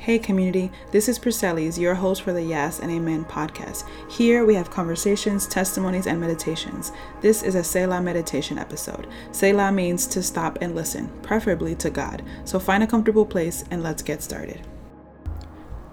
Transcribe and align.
Hey 0.00 0.20
community, 0.20 0.70
this 0.92 1.08
is 1.08 1.18
Priscellis, 1.18 1.76
your 1.76 1.96
host 1.96 2.22
for 2.22 2.32
the 2.32 2.40
Yes 2.40 2.78
and 2.78 2.88
Amen 2.88 3.24
podcast. 3.24 3.84
Here 4.08 4.44
we 4.44 4.54
have 4.54 4.70
conversations, 4.70 5.48
testimonies, 5.48 6.06
and 6.06 6.20
meditations. 6.20 6.92
This 7.20 7.42
is 7.42 7.56
a 7.56 7.64
Selah 7.64 8.00
meditation 8.00 8.58
episode. 8.58 9.08
Selah 9.32 9.72
means 9.72 10.06
to 10.06 10.22
stop 10.22 10.58
and 10.60 10.76
listen, 10.76 11.08
preferably 11.22 11.74
to 11.74 11.90
God. 11.90 12.22
So 12.44 12.60
find 12.60 12.84
a 12.84 12.86
comfortable 12.86 13.26
place 13.26 13.64
and 13.72 13.82
let's 13.82 14.02
get 14.02 14.22
started. 14.22 14.64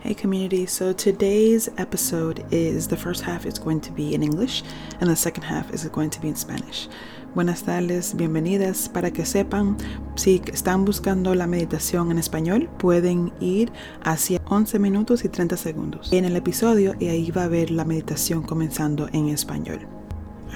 Hey 0.02 0.14
community, 0.14 0.68
so 0.68 0.94
today's 0.94 1.68
episode 1.80 2.46
is 2.54 2.88
the 2.88 2.96
first 2.96 3.24
half 3.24 3.48
is 3.48 3.58
going 3.58 3.82
to 3.82 3.92
be 3.92 4.14
in 4.14 4.22
English 4.22 4.62
and 5.02 5.10
the 5.10 5.16
second 5.16 5.46
half 5.46 5.74
is 5.74 5.84
going 5.86 6.12
to 6.12 6.22
be 6.22 6.28
in 6.28 6.36
Spanish. 6.36 6.88
Buenas 7.36 7.64
tardes, 7.64 8.16
bienvenidas. 8.16 8.88
Para 8.88 9.12
que 9.12 9.26
sepan, 9.26 9.76
si 10.16 10.42
están 10.54 10.86
buscando 10.86 11.36
la 11.36 11.48
meditación 11.48 12.10
en 12.10 12.18
español, 12.18 12.70
pueden 12.80 13.34
ir 13.42 13.74
hacia 14.06 14.42
11 14.46 14.80
minutos 14.80 15.26
y 15.26 15.28
30 15.28 15.58
segundos 15.58 16.14
en 16.14 16.24
el 16.24 16.38
episodio 16.38 16.96
y 16.98 17.10
ahí 17.10 17.32
va 17.32 17.44
a 17.44 17.50
ver 17.50 17.72
la 17.72 17.84
meditación 17.84 18.42
comenzando 18.42 19.10
en 19.12 19.28
español. 19.28 19.86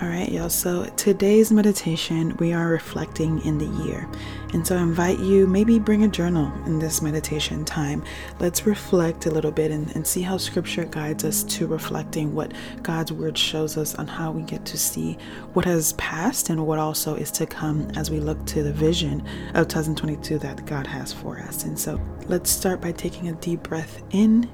All 0.01 0.07
right, 0.07 0.31
y'all. 0.31 0.49
So 0.49 0.85
today's 0.95 1.51
meditation, 1.51 2.33
we 2.37 2.53
are 2.53 2.69
reflecting 2.69 3.43
in 3.45 3.57
the 3.57 3.83
year. 3.83 4.07
And 4.53 4.65
so 4.65 4.77
I 4.77 4.81
invite 4.81 5.19
you, 5.19 5.45
maybe 5.45 5.77
bring 5.77 6.05
a 6.05 6.07
journal 6.07 6.53
in 6.65 6.79
this 6.79 7.01
meditation 7.01 7.65
time. 7.65 8.05
Let's 8.39 8.65
reflect 8.65 9.25
a 9.25 9.29
little 9.29 9.51
bit 9.51 9.71
and, 9.71 9.93
and 9.97 10.07
see 10.07 10.21
how 10.21 10.37
scripture 10.37 10.85
guides 10.85 11.25
us 11.25 11.43
to 11.43 11.67
reflecting 11.67 12.33
what 12.33 12.53
God's 12.81 13.11
word 13.11 13.37
shows 13.37 13.75
us 13.75 13.93
on 13.95 14.07
how 14.07 14.31
we 14.31 14.43
get 14.43 14.63
to 14.67 14.77
see 14.77 15.17
what 15.51 15.65
has 15.65 15.91
passed 15.93 16.49
and 16.49 16.65
what 16.65 16.79
also 16.79 17.15
is 17.15 17.29
to 17.31 17.45
come 17.45 17.91
as 17.97 18.09
we 18.09 18.21
look 18.21 18.45
to 18.45 18.63
the 18.63 18.71
vision 18.71 19.21
of 19.53 19.67
2022 19.67 20.39
that 20.39 20.65
God 20.65 20.87
has 20.87 21.11
for 21.11 21.39
us. 21.39 21.65
And 21.65 21.77
so 21.77 21.99
let's 22.27 22.49
start 22.49 22.79
by 22.79 22.93
taking 22.93 23.27
a 23.27 23.33
deep 23.33 23.63
breath 23.63 24.01
in 24.11 24.49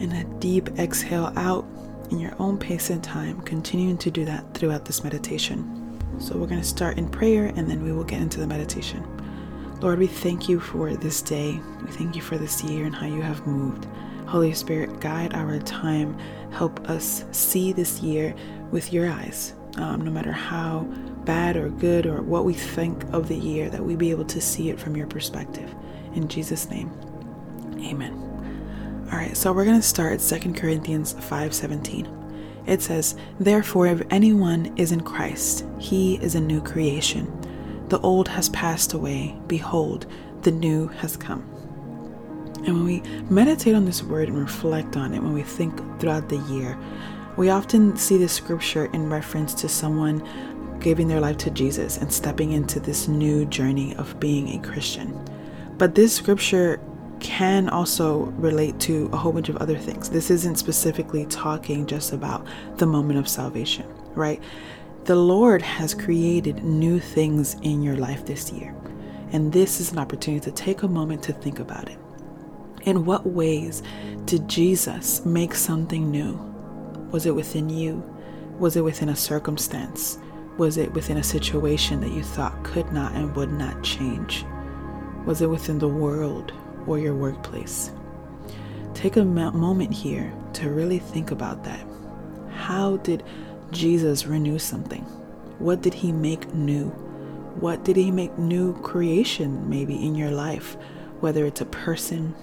and 0.00 0.12
a 0.12 0.24
deep 0.40 0.76
exhale 0.76 1.32
out 1.36 1.64
in 2.10 2.18
your 2.18 2.34
own 2.38 2.58
pace 2.58 2.90
and 2.90 3.02
time, 3.02 3.40
continuing 3.42 3.98
to 3.98 4.10
do 4.10 4.24
that 4.24 4.54
throughout 4.54 4.84
this 4.84 5.04
meditation. 5.04 5.72
So, 6.18 6.36
we're 6.36 6.46
going 6.46 6.60
to 6.60 6.66
start 6.66 6.98
in 6.98 7.08
prayer 7.08 7.52
and 7.56 7.68
then 7.68 7.82
we 7.82 7.92
will 7.92 8.04
get 8.04 8.20
into 8.20 8.40
the 8.40 8.46
meditation. 8.46 9.04
Lord, 9.80 9.98
we 9.98 10.06
thank 10.06 10.48
you 10.48 10.58
for 10.58 10.94
this 10.94 11.20
day. 11.20 11.60
We 11.84 11.90
thank 11.90 12.16
you 12.16 12.22
for 12.22 12.38
this 12.38 12.64
year 12.64 12.86
and 12.86 12.94
how 12.94 13.06
you 13.06 13.20
have 13.20 13.46
moved. 13.46 13.86
Holy 14.26 14.52
Spirit, 14.54 15.00
guide 15.00 15.34
our 15.34 15.58
time. 15.60 16.18
Help 16.50 16.88
us 16.88 17.24
see 17.32 17.72
this 17.72 18.00
year 18.00 18.34
with 18.70 18.92
your 18.92 19.10
eyes. 19.10 19.54
Um, 19.76 20.00
no 20.00 20.10
matter 20.10 20.32
how 20.32 20.80
bad 21.24 21.56
or 21.56 21.68
good 21.68 22.06
or 22.06 22.22
what 22.22 22.44
we 22.44 22.54
think 22.54 23.04
of 23.12 23.28
the 23.28 23.36
year, 23.36 23.68
that 23.68 23.84
we 23.84 23.94
be 23.96 24.10
able 24.10 24.24
to 24.24 24.40
see 24.40 24.70
it 24.70 24.80
from 24.80 24.96
your 24.96 25.06
perspective. 25.06 25.74
In 26.14 26.28
Jesus' 26.28 26.70
name, 26.70 26.90
amen. 27.78 28.35
All 29.12 29.18
right, 29.18 29.36
so 29.36 29.52
we're 29.52 29.64
going 29.64 29.80
to 29.80 29.86
start 29.86 30.14
at 30.14 30.20
2 30.20 30.54
Corinthians 30.54 31.14
5:17. 31.14 32.08
It 32.66 32.82
says, 32.82 33.14
"Therefore 33.38 33.86
if 33.86 34.02
anyone 34.10 34.72
is 34.76 34.90
in 34.90 35.02
Christ, 35.02 35.64
he 35.78 36.16
is 36.16 36.34
a 36.34 36.40
new 36.40 36.60
creation. 36.60 37.30
The 37.88 38.00
old 38.00 38.26
has 38.26 38.48
passed 38.48 38.94
away; 38.94 39.36
behold, 39.46 40.06
the 40.42 40.50
new 40.50 40.88
has 40.88 41.16
come." 41.16 41.44
And 42.64 42.74
when 42.74 42.84
we 42.84 43.02
meditate 43.30 43.76
on 43.76 43.84
this 43.84 44.02
word 44.02 44.28
and 44.28 44.36
reflect 44.38 44.96
on 44.96 45.14
it, 45.14 45.22
when 45.22 45.34
we 45.34 45.42
think 45.42 45.80
throughout 46.00 46.28
the 46.28 46.42
year, 46.50 46.76
we 47.36 47.48
often 47.48 47.96
see 47.96 48.18
this 48.18 48.32
scripture 48.32 48.86
in 48.86 49.08
reference 49.08 49.54
to 49.54 49.68
someone 49.68 50.20
giving 50.80 51.06
their 51.06 51.20
life 51.20 51.36
to 51.38 51.50
Jesus 51.50 51.96
and 51.96 52.12
stepping 52.12 52.50
into 52.50 52.80
this 52.80 53.06
new 53.06 53.44
journey 53.44 53.94
of 53.96 54.18
being 54.18 54.48
a 54.48 54.66
Christian. 54.66 55.16
But 55.78 55.94
this 55.94 56.12
scripture 56.12 56.80
can 57.20 57.68
also 57.68 58.24
relate 58.38 58.78
to 58.80 59.08
a 59.12 59.16
whole 59.16 59.32
bunch 59.32 59.48
of 59.48 59.56
other 59.56 59.76
things. 59.76 60.10
This 60.10 60.30
isn't 60.30 60.56
specifically 60.56 61.26
talking 61.26 61.86
just 61.86 62.12
about 62.12 62.46
the 62.76 62.86
moment 62.86 63.18
of 63.18 63.28
salvation, 63.28 63.86
right? 64.14 64.42
The 65.04 65.16
Lord 65.16 65.62
has 65.62 65.94
created 65.94 66.64
new 66.64 66.98
things 66.98 67.54
in 67.62 67.82
your 67.82 67.96
life 67.96 68.26
this 68.26 68.52
year. 68.52 68.74
And 69.32 69.52
this 69.52 69.80
is 69.80 69.92
an 69.92 69.98
opportunity 69.98 70.44
to 70.44 70.50
take 70.50 70.82
a 70.82 70.88
moment 70.88 71.22
to 71.24 71.32
think 71.32 71.58
about 71.58 71.88
it. 71.88 71.98
In 72.82 73.04
what 73.04 73.26
ways 73.26 73.82
did 74.24 74.48
Jesus 74.48 75.24
make 75.24 75.54
something 75.54 76.10
new? 76.10 76.34
Was 77.10 77.26
it 77.26 77.34
within 77.34 77.68
you? 77.68 78.02
Was 78.58 78.76
it 78.76 78.82
within 78.82 79.08
a 79.08 79.16
circumstance? 79.16 80.18
Was 80.58 80.76
it 80.76 80.92
within 80.94 81.18
a 81.18 81.22
situation 81.22 82.00
that 82.00 82.12
you 82.12 82.22
thought 82.22 82.64
could 82.64 82.92
not 82.92 83.12
and 83.12 83.34
would 83.36 83.52
not 83.52 83.82
change? 83.82 84.44
Was 85.24 85.42
it 85.42 85.50
within 85.50 85.78
the 85.78 85.88
world? 85.88 86.52
Or 86.86 86.98
your 86.98 87.14
workplace. 87.14 87.90
Take 88.94 89.16
a 89.16 89.24
moment 89.24 89.92
here 89.92 90.32
to 90.54 90.70
really 90.70 90.98
think 90.98 91.30
about 91.30 91.64
that. 91.64 91.84
How 92.50 92.96
did 92.98 93.22
Jesus 93.70 94.26
renew 94.26 94.58
something? 94.58 95.02
What 95.58 95.82
did 95.82 95.94
he 95.94 96.12
make 96.12 96.52
new? 96.54 96.86
What 97.60 97.84
did 97.84 97.96
he 97.96 98.10
make 98.10 98.36
new 98.38 98.74
creation 98.80 99.68
maybe 99.68 99.94
in 99.94 100.14
your 100.14 100.30
life? 100.30 100.76
Whether 101.20 101.46
it's 101.46 101.60
a 101.60 101.66
person, 101.66 102.34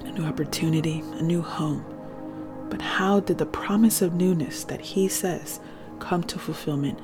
a 0.00 0.12
new 0.12 0.24
opportunity, 0.24 1.00
a 1.14 1.22
new 1.22 1.42
home. 1.42 1.84
But 2.70 2.82
how 2.82 3.20
did 3.20 3.38
the 3.38 3.46
promise 3.46 4.02
of 4.02 4.14
newness 4.14 4.64
that 4.64 4.80
he 4.80 5.08
says 5.08 5.60
come 5.98 6.22
to 6.24 6.38
fulfillment 6.38 6.98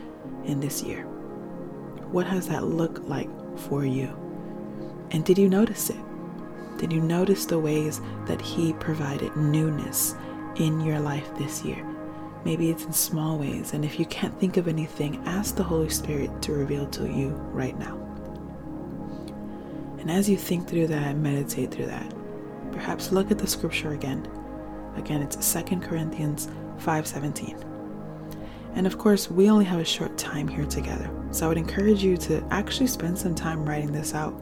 in 0.44 0.60
this 0.60 0.82
year? 0.82 1.04
What 2.10 2.26
has 2.26 2.49
that 2.49 2.64
looked 2.64 3.04
like 3.04 3.28
for 3.59 3.84
you? 3.84 4.09
And 5.10 5.25
did 5.25 5.38
you 5.38 5.49
notice 5.49 5.91
it? 5.91 5.97
Did 6.82 6.93
you 6.93 7.00
notice 7.00 7.47
the 7.47 7.60
ways 7.60 8.00
that 8.26 8.41
He 8.41 8.72
provided 8.72 9.37
newness 9.37 10.16
in 10.56 10.81
your 10.81 10.98
life 10.98 11.31
this 11.38 11.65
year? 11.65 11.87
Maybe 12.44 12.70
it's 12.70 12.87
in 12.87 12.93
small 12.93 13.38
ways, 13.38 13.72
and 13.72 13.84
if 13.84 14.00
you 14.00 14.06
can't 14.06 14.37
think 14.41 14.56
of 14.56 14.66
anything, 14.66 15.22
ask 15.25 15.54
the 15.54 15.62
Holy 15.62 15.91
Spirit 15.91 16.43
to 16.43 16.53
reveal 16.53 16.87
to 16.87 17.04
you 17.04 17.28
right 17.53 17.78
now. 17.78 17.97
And 20.00 20.10
as 20.10 20.28
you 20.28 20.37
think 20.37 20.66
through 20.66 20.88
that 20.88 21.16
meditate 21.16 21.70
through 21.70 21.87
that, 21.87 22.12
perhaps 22.72 23.12
look 23.12 23.31
at 23.31 23.38
the 23.38 23.47
scripture 23.47 23.93
again. 23.93 24.28
Again, 24.97 25.22
it's 25.22 25.37
2 25.37 25.82
Corinthians 25.82 26.49
5:17. 26.78 27.64
And 28.75 28.88
of 28.88 28.99
course, 28.99 29.31
we 29.31 29.49
only 29.49 29.66
have 29.66 29.78
a 29.78 29.84
short 29.84 30.19
time 30.19 30.49
here 30.49 30.66
together. 30.66 31.09
So 31.31 31.47
I 31.47 31.49
would 31.49 31.59
encourage 31.59 32.03
you 32.03 32.16
to 32.16 32.43
actually 32.50 32.88
spend 32.88 33.16
some 33.16 33.37
time 33.37 33.64
writing 33.64 33.93
this 33.93 34.16
out 34.16 34.34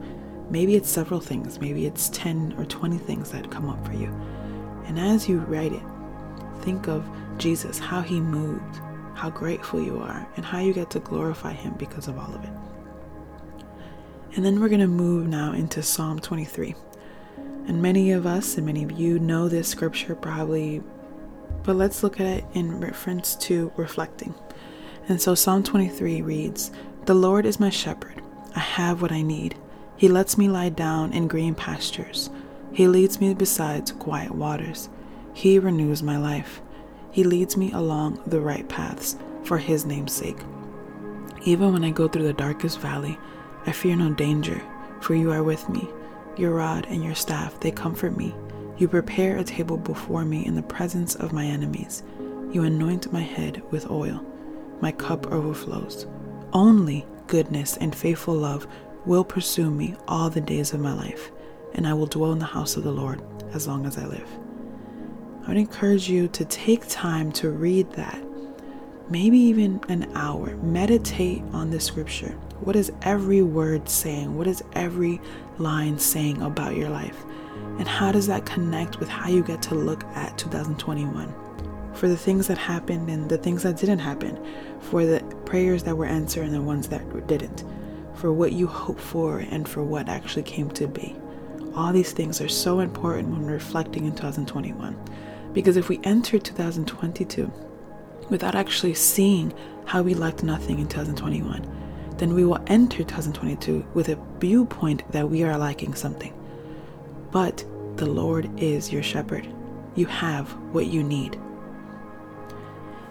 Maybe 0.51 0.75
it's 0.75 0.89
several 0.89 1.21
things, 1.21 1.61
maybe 1.61 1.85
it's 1.85 2.09
10 2.09 2.55
or 2.57 2.65
20 2.65 2.97
things 2.97 3.31
that 3.31 3.49
come 3.49 3.69
up 3.69 3.85
for 3.85 3.93
you. 3.93 4.13
And 4.85 4.99
as 4.99 5.29
you 5.29 5.39
write 5.39 5.71
it, 5.71 5.81
think 6.59 6.89
of 6.89 7.09
Jesus, 7.37 7.79
how 7.79 8.01
he 8.01 8.19
moved, 8.19 8.81
how 9.15 9.29
grateful 9.29 9.81
you 9.81 9.99
are, 9.99 10.27
and 10.35 10.43
how 10.43 10.59
you 10.59 10.73
get 10.73 10.89
to 10.89 10.99
glorify 10.99 11.53
him 11.53 11.73
because 11.75 12.09
of 12.09 12.19
all 12.19 12.35
of 12.35 12.43
it. 12.43 12.51
And 14.35 14.43
then 14.43 14.59
we're 14.59 14.67
going 14.67 14.81
to 14.81 14.87
move 14.87 15.25
now 15.25 15.53
into 15.53 15.81
Psalm 15.81 16.19
23. 16.19 16.75
And 17.67 17.81
many 17.81 18.11
of 18.11 18.25
us 18.25 18.57
and 18.57 18.65
many 18.65 18.83
of 18.83 18.91
you 18.91 19.19
know 19.19 19.47
this 19.47 19.69
scripture 19.69 20.15
probably, 20.15 20.83
but 21.63 21.77
let's 21.77 22.03
look 22.03 22.19
at 22.19 22.25
it 22.25 22.43
in 22.53 22.81
reference 22.81 23.37
to 23.37 23.71
reflecting. 23.77 24.35
And 25.07 25.21
so 25.21 25.33
Psalm 25.33 25.63
23 25.63 26.21
reads 26.21 26.71
The 27.05 27.13
Lord 27.13 27.45
is 27.45 27.57
my 27.57 27.69
shepherd, 27.69 28.21
I 28.53 28.59
have 28.59 29.01
what 29.01 29.13
I 29.13 29.21
need. 29.21 29.55
He 30.01 30.07
lets 30.07 30.35
me 30.35 30.49
lie 30.49 30.69
down 30.69 31.13
in 31.13 31.27
green 31.27 31.53
pastures. 31.53 32.31
He 32.73 32.87
leads 32.87 33.21
me 33.21 33.35
beside 33.35 33.99
quiet 33.99 34.33
waters. 34.33 34.89
He 35.31 35.59
renews 35.59 36.01
my 36.01 36.17
life. 36.17 36.59
He 37.11 37.23
leads 37.23 37.55
me 37.55 37.71
along 37.71 38.19
the 38.25 38.41
right 38.41 38.67
paths 38.67 39.15
for 39.43 39.59
His 39.59 39.85
name's 39.85 40.11
sake. 40.11 40.39
Even 41.43 41.71
when 41.71 41.83
I 41.83 41.91
go 41.91 42.07
through 42.07 42.23
the 42.23 42.33
darkest 42.33 42.79
valley, 42.79 43.15
I 43.67 43.73
fear 43.73 43.95
no 43.95 44.11
danger, 44.11 44.59
for 45.01 45.13
you 45.13 45.31
are 45.31 45.43
with 45.43 45.69
me. 45.69 45.87
Your 46.35 46.55
rod 46.55 46.87
and 46.89 47.03
your 47.03 47.13
staff, 47.13 47.59
they 47.59 47.69
comfort 47.69 48.17
me. 48.17 48.33
You 48.79 48.87
prepare 48.87 49.37
a 49.37 49.43
table 49.43 49.77
before 49.77 50.25
me 50.25 50.43
in 50.47 50.55
the 50.55 50.63
presence 50.63 51.13
of 51.13 51.31
my 51.31 51.45
enemies. 51.45 52.01
You 52.51 52.63
anoint 52.63 53.13
my 53.13 53.21
head 53.21 53.61
with 53.69 53.91
oil. 53.91 54.25
My 54.79 54.93
cup 54.93 55.31
overflows. 55.31 56.07
Only 56.53 57.05
goodness 57.27 57.77
and 57.77 57.95
faithful 57.95 58.33
love 58.33 58.65
will 59.05 59.23
pursue 59.23 59.71
me 59.71 59.95
all 60.07 60.29
the 60.29 60.41
days 60.41 60.73
of 60.73 60.79
my 60.79 60.93
life, 60.93 61.31
and 61.73 61.87
I 61.87 61.93
will 61.93 62.05
dwell 62.05 62.31
in 62.33 62.39
the 62.39 62.45
house 62.45 62.77
of 62.77 62.83
the 62.83 62.91
Lord 62.91 63.21
as 63.53 63.67
long 63.67 63.85
as 63.85 63.97
I 63.97 64.05
live. 64.05 64.27
I 65.43 65.47
would 65.47 65.57
encourage 65.57 66.07
you 66.07 66.27
to 66.29 66.45
take 66.45 66.87
time 66.87 67.31
to 67.33 67.49
read 67.49 67.91
that, 67.93 68.23
maybe 69.09 69.39
even 69.39 69.81
an 69.89 70.11
hour. 70.15 70.55
Meditate 70.57 71.41
on 71.51 71.71
the 71.71 71.79
scripture. 71.79 72.37
What 72.59 72.75
is 72.75 72.91
every 73.01 73.41
word 73.41 73.89
saying? 73.89 74.37
What 74.37 74.45
is 74.45 74.63
every 74.73 75.19
line 75.57 75.97
saying 75.97 76.41
about 76.43 76.75
your 76.75 76.89
life? 76.89 77.23
And 77.79 77.87
how 77.87 78.11
does 78.11 78.27
that 78.27 78.45
connect 78.45 78.99
with 78.99 79.09
how 79.09 79.29
you 79.29 79.43
get 79.43 79.63
to 79.63 79.75
look 79.75 80.03
at 80.15 80.37
2021? 80.37 81.33
For 81.95 82.07
the 82.07 82.15
things 82.15 82.47
that 82.47 82.57
happened 82.57 83.09
and 83.09 83.27
the 83.27 83.37
things 83.37 83.63
that 83.63 83.77
didn't 83.77 83.99
happen, 83.99 84.39
for 84.79 85.05
the 85.05 85.21
prayers 85.45 85.83
that 85.83 85.97
were 85.97 86.05
answered 86.05 86.45
and 86.45 86.53
the 86.53 86.61
ones 86.61 86.87
that 86.89 87.27
didn't 87.27 87.65
for 88.21 88.31
what 88.31 88.53
you 88.53 88.67
hoped 88.67 89.01
for 89.01 89.39
and 89.39 89.67
for 89.67 89.83
what 89.83 90.07
actually 90.07 90.43
came 90.43 90.69
to 90.69 90.87
be. 90.87 91.15
all 91.73 91.91
these 91.93 92.11
things 92.11 92.41
are 92.41 92.49
so 92.49 92.81
important 92.81 93.29
when 93.29 93.45
reflecting 93.45 94.05
in 94.05 94.13
2021. 94.13 94.95
Because 95.53 95.77
if 95.77 95.89
we 95.89 95.99
enter 96.03 96.37
2022 96.37 97.51
without 98.29 98.55
actually 98.55 98.93
seeing 98.93 99.53
how 99.85 100.01
we 100.01 100.13
lacked 100.13 100.43
nothing 100.43 100.79
in 100.79 100.87
2021, 100.87 101.65
then 102.17 102.33
we 102.33 102.45
will 102.45 102.61
enter 102.67 102.97
2022 102.97 103.85
with 103.93 104.09
a 104.09 104.19
viewpoint 104.39 105.09
that 105.11 105.29
we 105.29 105.43
are 105.43 105.57
lacking 105.57 105.95
something. 105.95 106.33
But 107.31 107.65
the 107.95 108.05
Lord 108.05 108.49
is 108.59 108.91
your 108.91 109.01
shepherd. 109.01 109.47
You 109.95 110.05
have 110.07 110.49
what 110.73 110.87
you 110.87 111.03
need. 111.03 111.39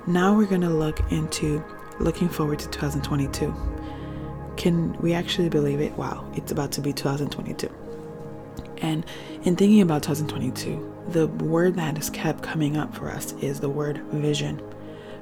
Now 0.06 0.36
we're 0.36 0.46
going 0.46 0.60
to 0.60 0.68
look 0.68 1.00
into 1.10 1.64
looking 1.98 2.28
forward 2.28 2.58
to 2.60 2.68
2022. 2.68 3.79
Can 4.60 4.92
we 5.00 5.14
actually 5.14 5.48
believe 5.48 5.80
it? 5.80 5.96
Wow, 5.96 6.30
it's 6.34 6.52
about 6.52 6.70
to 6.72 6.82
be 6.82 6.92
2022. 6.92 7.66
And 8.82 9.06
in 9.44 9.56
thinking 9.56 9.80
about 9.80 10.02
2022, 10.02 11.06
the 11.08 11.28
word 11.28 11.76
that 11.76 11.96
has 11.96 12.10
kept 12.10 12.42
coming 12.42 12.76
up 12.76 12.94
for 12.94 13.08
us 13.08 13.32
is 13.40 13.58
the 13.58 13.70
word 13.70 14.02
vision. 14.12 14.60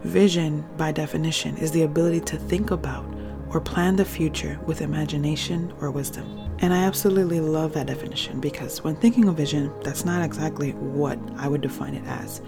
Vision, 0.03 0.67
by 0.77 0.91
definition, 0.91 1.57
is 1.57 1.71
the 1.71 1.83
ability 1.83 2.19
to 2.23 2.37
think 2.37 2.73
about 2.73 3.07
or 3.51 3.61
plan 3.61 3.95
the 3.95 4.05
future 4.05 4.59
with 4.67 4.81
imagination 4.81 5.73
or 5.81 5.93
wisdom. 5.93 6.51
And 6.59 6.75
I 6.75 6.79
absolutely 6.79 7.39
love 7.39 7.75
that 7.75 7.87
definition 7.87 8.41
because 8.41 8.83
when 8.83 8.97
thinking 8.97 9.29
of 9.29 9.37
vision, 9.37 9.73
that's 9.85 10.05
not 10.05 10.25
exactly 10.25 10.73
what 10.73 11.17
I 11.37 11.47
would 11.47 11.61
define 11.61 11.95
it 11.95 12.05
as. 12.09 12.41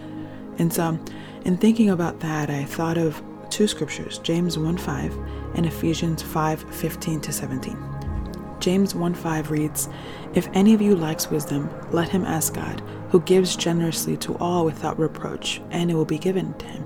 And 0.58 0.72
so, 0.72 0.98
in 1.44 1.56
thinking 1.56 1.88
about 1.88 2.18
that, 2.18 2.50
I 2.50 2.64
thought 2.64 2.98
of 2.98 3.22
two 3.50 3.66
scriptures, 3.66 4.18
James 4.18 4.56
1:5 4.56 5.12
and 5.54 5.66
Ephesians 5.66 6.22
5:15 6.22 7.20
to 7.20 7.32
17. 7.32 7.76
James 8.60 8.94
1:5 8.94 9.50
reads, 9.50 9.88
"If 10.34 10.48
any 10.54 10.74
of 10.74 10.82
you 10.82 10.94
lacks 10.94 11.30
wisdom, 11.30 11.68
let 11.92 12.10
him 12.10 12.24
ask 12.24 12.54
God, 12.54 12.82
who 13.10 13.20
gives 13.20 13.56
generously 13.56 14.16
to 14.18 14.36
all 14.36 14.64
without 14.64 14.98
reproach, 14.98 15.60
and 15.70 15.90
it 15.90 15.94
will 15.94 16.04
be 16.04 16.18
given 16.18 16.54
to 16.58 16.66
him." 16.66 16.84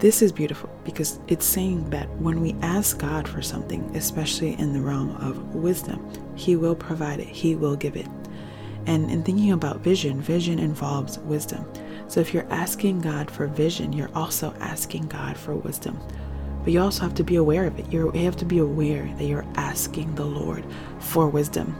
This 0.00 0.22
is 0.22 0.32
beautiful 0.32 0.70
because 0.82 1.18
it's 1.28 1.44
saying 1.44 1.90
that 1.90 2.08
when 2.18 2.40
we 2.40 2.56
ask 2.62 2.98
God 2.98 3.28
for 3.28 3.42
something, 3.42 3.90
especially 3.94 4.58
in 4.58 4.72
the 4.72 4.80
realm 4.80 5.10
of 5.20 5.54
wisdom, 5.54 6.00
He 6.34 6.56
will 6.56 6.74
provide 6.74 7.20
it, 7.20 7.28
He 7.28 7.54
will 7.54 7.76
give 7.76 7.96
it. 7.96 8.08
And 8.86 9.10
in 9.10 9.22
thinking 9.22 9.52
about 9.52 9.84
vision, 9.84 10.22
vision 10.22 10.58
involves 10.58 11.18
wisdom. 11.18 11.66
So 12.10 12.18
if 12.18 12.34
you're 12.34 12.50
asking 12.50 13.02
God 13.02 13.30
for 13.30 13.46
vision, 13.46 13.92
you're 13.92 14.10
also 14.16 14.52
asking 14.58 15.06
God 15.06 15.36
for 15.36 15.54
wisdom. 15.54 15.96
But 16.64 16.72
you 16.72 16.80
also 16.80 17.02
have 17.02 17.14
to 17.14 17.22
be 17.22 17.36
aware 17.36 17.66
of 17.66 17.78
it. 17.78 17.92
You 17.92 18.10
have 18.10 18.36
to 18.38 18.44
be 18.44 18.58
aware 18.58 19.08
that 19.16 19.24
you're 19.26 19.46
asking 19.54 20.16
the 20.16 20.24
Lord 20.24 20.64
for 20.98 21.28
wisdom. 21.28 21.72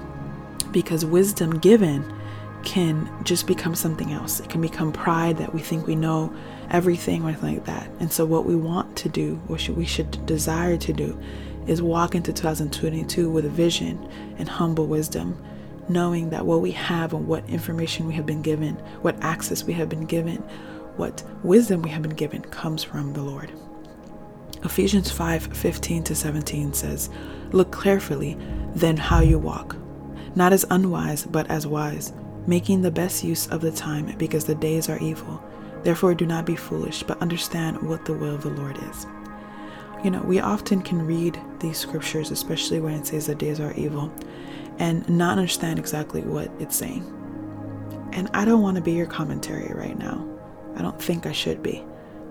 Because 0.70 1.04
wisdom 1.04 1.58
given 1.58 2.04
can 2.62 3.10
just 3.24 3.48
become 3.48 3.74
something 3.74 4.12
else. 4.12 4.38
It 4.38 4.48
can 4.48 4.60
become 4.60 4.92
pride 4.92 5.36
that 5.38 5.52
we 5.52 5.60
think 5.62 5.88
we 5.88 5.96
know 5.96 6.32
everything 6.70 7.24
or 7.24 7.30
anything 7.30 7.56
like 7.56 7.64
that. 7.64 7.90
And 7.98 8.12
so, 8.12 8.24
what 8.24 8.46
we 8.46 8.54
want 8.54 8.96
to 8.98 9.08
do, 9.08 9.34
what 9.48 9.68
we 9.70 9.84
should 9.84 10.24
desire 10.26 10.76
to 10.76 10.92
do, 10.92 11.18
is 11.66 11.82
walk 11.82 12.14
into 12.14 12.32
2022 12.32 13.28
with 13.28 13.46
a 13.46 13.50
vision 13.50 14.08
and 14.38 14.48
humble 14.48 14.86
wisdom, 14.86 15.42
knowing 15.90 16.30
that 16.30 16.46
what 16.46 16.60
we 16.60 16.70
have 16.70 17.12
and 17.12 17.26
what 17.26 17.48
information 17.48 18.06
we 18.06 18.14
have 18.14 18.26
been 18.26 18.42
given, 18.42 18.76
what 19.02 19.22
access 19.22 19.64
we 19.64 19.72
have 19.74 19.88
been 19.88 20.06
given, 20.06 20.38
what 20.96 21.22
wisdom 21.42 21.82
we 21.82 21.90
have 21.90 22.02
been 22.02 22.14
given 22.14 22.42
comes 22.42 22.82
from 22.82 23.12
the 23.12 23.22
Lord. 23.22 23.52
Ephesians 24.64 25.10
5 25.10 25.56
15 25.56 26.04
to 26.04 26.14
17 26.14 26.72
says, 26.72 27.10
Look 27.52 27.76
carefully 27.82 28.36
then 28.74 28.96
how 28.96 29.20
you 29.20 29.38
walk, 29.38 29.76
not 30.34 30.52
as 30.52 30.64
unwise, 30.70 31.24
but 31.26 31.50
as 31.50 31.66
wise, 31.66 32.12
making 32.46 32.82
the 32.82 32.90
best 32.90 33.24
use 33.24 33.46
of 33.48 33.60
the 33.60 33.72
time 33.72 34.14
because 34.18 34.44
the 34.44 34.54
days 34.54 34.88
are 34.88 34.98
evil. 34.98 35.42
Therefore, 35.82 36.14
do 36.14 36.26
not 36.26 36.44
be 36.44 36.56
foolish, 36.56 37.02
but 37.02 37.20
understand 37.22 37.80
what 37.82 38.04
the 38.04 38.12
will 38.12 38.34
of 38.34 38.42
the 38.42 38.50
Lord 38.50 38.76
is. 38.90 39.06
You 40.04 40.10
know, 40.10 40.22
we 40.22 40.40
often 40.40 40.82
can 40.82 41.06
read 41.06 41.40
these 41.58 41.78
scriptures, 41.78 42.30
especially 42.30 42.80
when 42.80 42.94
it 42.94 43.06
says 43.06 43.26
the 43.26 43.34
days 43.34 43.60
are 43.60 43.72
evil, 43.74 44.12
and 44.80 45.08
not 45.08 45.38
understand 45.38 45.78
exactly 45.78 46.22
what 46.22 46.50
it's 46.58 46.74
saying. 46.74 47.04
And 48.12 48.28
I 48.34 48.44
don't 48.44 48.62
want 48.62 48.76
to 48.76 48.82
be 48.82 48.92
your 48.92 49.06
commentary 49.06 49.72
right 49.72 49.96
now. 49.96 50.26
I 50.74 50.82
don't 50.82 51.00
think 51.00 51.26
I 51.26 51.32
should 51.32 51.62
be. 51.62 51.84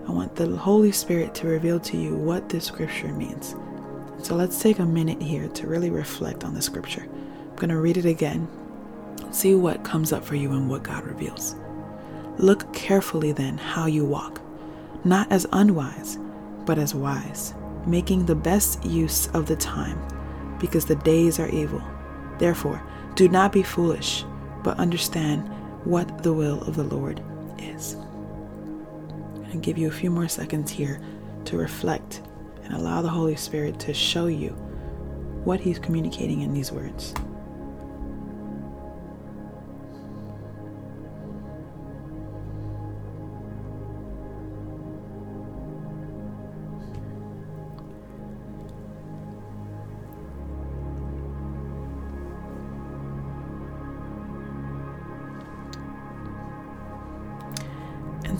I 0.06 0.12
want 0.12 0.34
the 0.34 0.54
Holy 0.56 0.92
Spirit 0.92 1.34
to 1.36 1.46
reveal 1.46 1.78
to 1.80 1.96
you 1.96 2.16
what 2.16 2.48
this 2.48 2.64
scripture 2.64 3.12
means. 3.12 3.54
So 4.22 4.34
let's 4.34 4.60
take 4.60 4.80
a 4.80 4.84
minute 4.84 5.22
here 5.22 5.48
to 5.48 5.66
really 5.66 5.90
reflect 5.90 6.44
on 6.44 6.52
the 6.52 6.60
scripture. 6.60 7.06
I'm 7.08 7.56
going 7.56 7.70
to 7.70 7.78
read 7.78 7.96
it 7.96 8.04
again, 8.04 8.48
see 9.30 9.54
what 9.54 9.84
comes 9.84 10.12
up 10.12 10.24
for 10.24 10.34
you 10.34 10.52
and 10.52 10.68
what 10.68 10.82
God 10.82 11.04
reveals. 11.04 11.54
Look 12.36 12.70
carefully 12.74 13.32
then 13.32 13.56
how 13.56 13.86
you 13.86 14.04
walk, 14.04 14.42
not 15.04 15.30
as 15.30 15.46
unwise, 15.52 16.18
but 16.66 16.78
as 16.78 16.94
wise, 16.94 17.54
making 17.86 18.26
the 18.26 18.34
best 18.34 18.84
use 18.84 19.28
of 19.28 19.46
the 19.46 19.56
time, 19.56 19.98
because 20.58 20.84
the 20.84 20.96
days 20.96 21.38
are 21.38 21.48
evil. 21.48 21.82
Therefore, 22.40 22.82
do 23.16 23.28
not 23.28 23.52
be 23.52 23.62
foolish, 23.62 24.24
but 24.64 24.78
understand 24.78 25.46
what 25.84 26.22
the 26.22 26.32
will 26.32 26.62
of 26.62 26.74
the 26.74 26.84
Lord 26.84 27.22
is. 27.58 27.96
i 29.52 29.56
give 29.56 29.76
you 29.76 29.88
a 29.88 29.92
few 29.92 30.10
more 30.10 30.26
seconds 30.26 30.70
here 30.70 31.00
to 31.44 31.58
reflect 31.58 32.22
and 32.64 32.72
allow 32.72 33.02
the 33.02 33.08
Holy 33.08 33.36
Spirit 33.36 33.78
to 33.80 33.92
show 33.92 34.26
you 34.26 34.50
what 35.44 35.60
He's 35.60 35.78
communicating 35.78 36.40
in 36.40 36.54
these 36.54 36.72
words. 36.72 37.14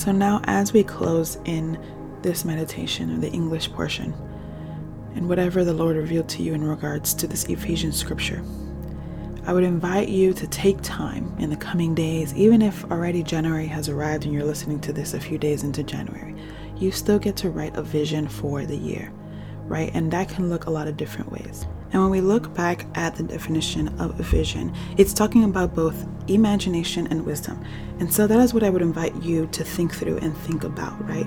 So 0.00 0.12
now, 0.12 0.40
as 0.44 0.72
we 0.72 0.82
close 0.82 1.36
in 1.44 1.78
this 2.22 2.42
meditation 2.42 3.12
of 3.12 3.20
the 3.20 3.30
English 3.30 3.70
portion, 3.70 4.14
and 5.14 5.28
whatever 5.28 5.62
the 5.62 5.74
Lord 5.74 5.96
revealed 5.96 6.26
to 6.30 6.42
you 6.42 6.54
in 6.54 6.64
regards 6.64 7.12
to 7.12 7.26
this 7.26 7.44
Ephesians 7.44 7.98
scripture, 7.98 8.42
I 9.46 9.52
would 9.52 9.62
invite 9.62 10.08
you 10.08 10.32
to 10.32 10.46
take 10.46 10.80
time 10.80 11.36
in 11.38 11.50
the 11.50 11.56
coming 11.56 11.94
days, 11.94 12.32
even 12.34 12.62
if 12.62 12.82
already 12.90 13.22
January 13.22 13.66
has 13.66 13.90
arrived 13.90 14.24
and 14.24 14.32
you're 14.32 14.42
listening 14.42 14.80
to 14.80 14.92
this 14.94 15.12
a 15.12 15.20
few 15.20 15.36
days 15.36 15.64
into 15.64 15.82
January, 15.82 16.34
you 16.78 16.90
still 16.92 17.18
get 17.18 17.36
to 17.36 17.50
write 17.50 17.76
a 17.76 17.82
vision 17.82 18.26
for 18.26 18.64
the 18.64 18.78
year, 18.78 19.12
right? 19.64 19.90
And 19.92 20.10
that 20.12 20.30
can 20.30 20.48
look 20.48 20.64
a 20.64 20.70
lot 20.70 20.88
of 20.88 20.96
different 20.96 21.30
ways. 21.30 21.66
And 21.92 22.02
when 22.02 22.10
we 22.10 22.20
look 22.20 22.54
back 22.54 22.86
at 22.94 23.16
the 23.16 23.22
definition 23.22 23.88
of 24.00 24.14
vision, 24.14 24.72
it's 24.96 25.12
talking 25.12 25.44
about 25.44 25.74
both 25.74 26.06
imagination 26.28 27.06
and 27.08 27.26
wisdom. 27.26 27.62
And 27.98 28.12
so 28.12 28.26
that 28.26 28.38
is 28.38 28.54
what 28.54 28.62
I 28.62 28.70
would 28.70 28.82
invite 28.82 29.14
you 29.22 29.46
to 29.48 29.64
think 29.64 29.92
through 29.94 30.18
and 30.18 30.36
think 30.36 30.64
about, 30.64 31.06
right? 31.08 31.26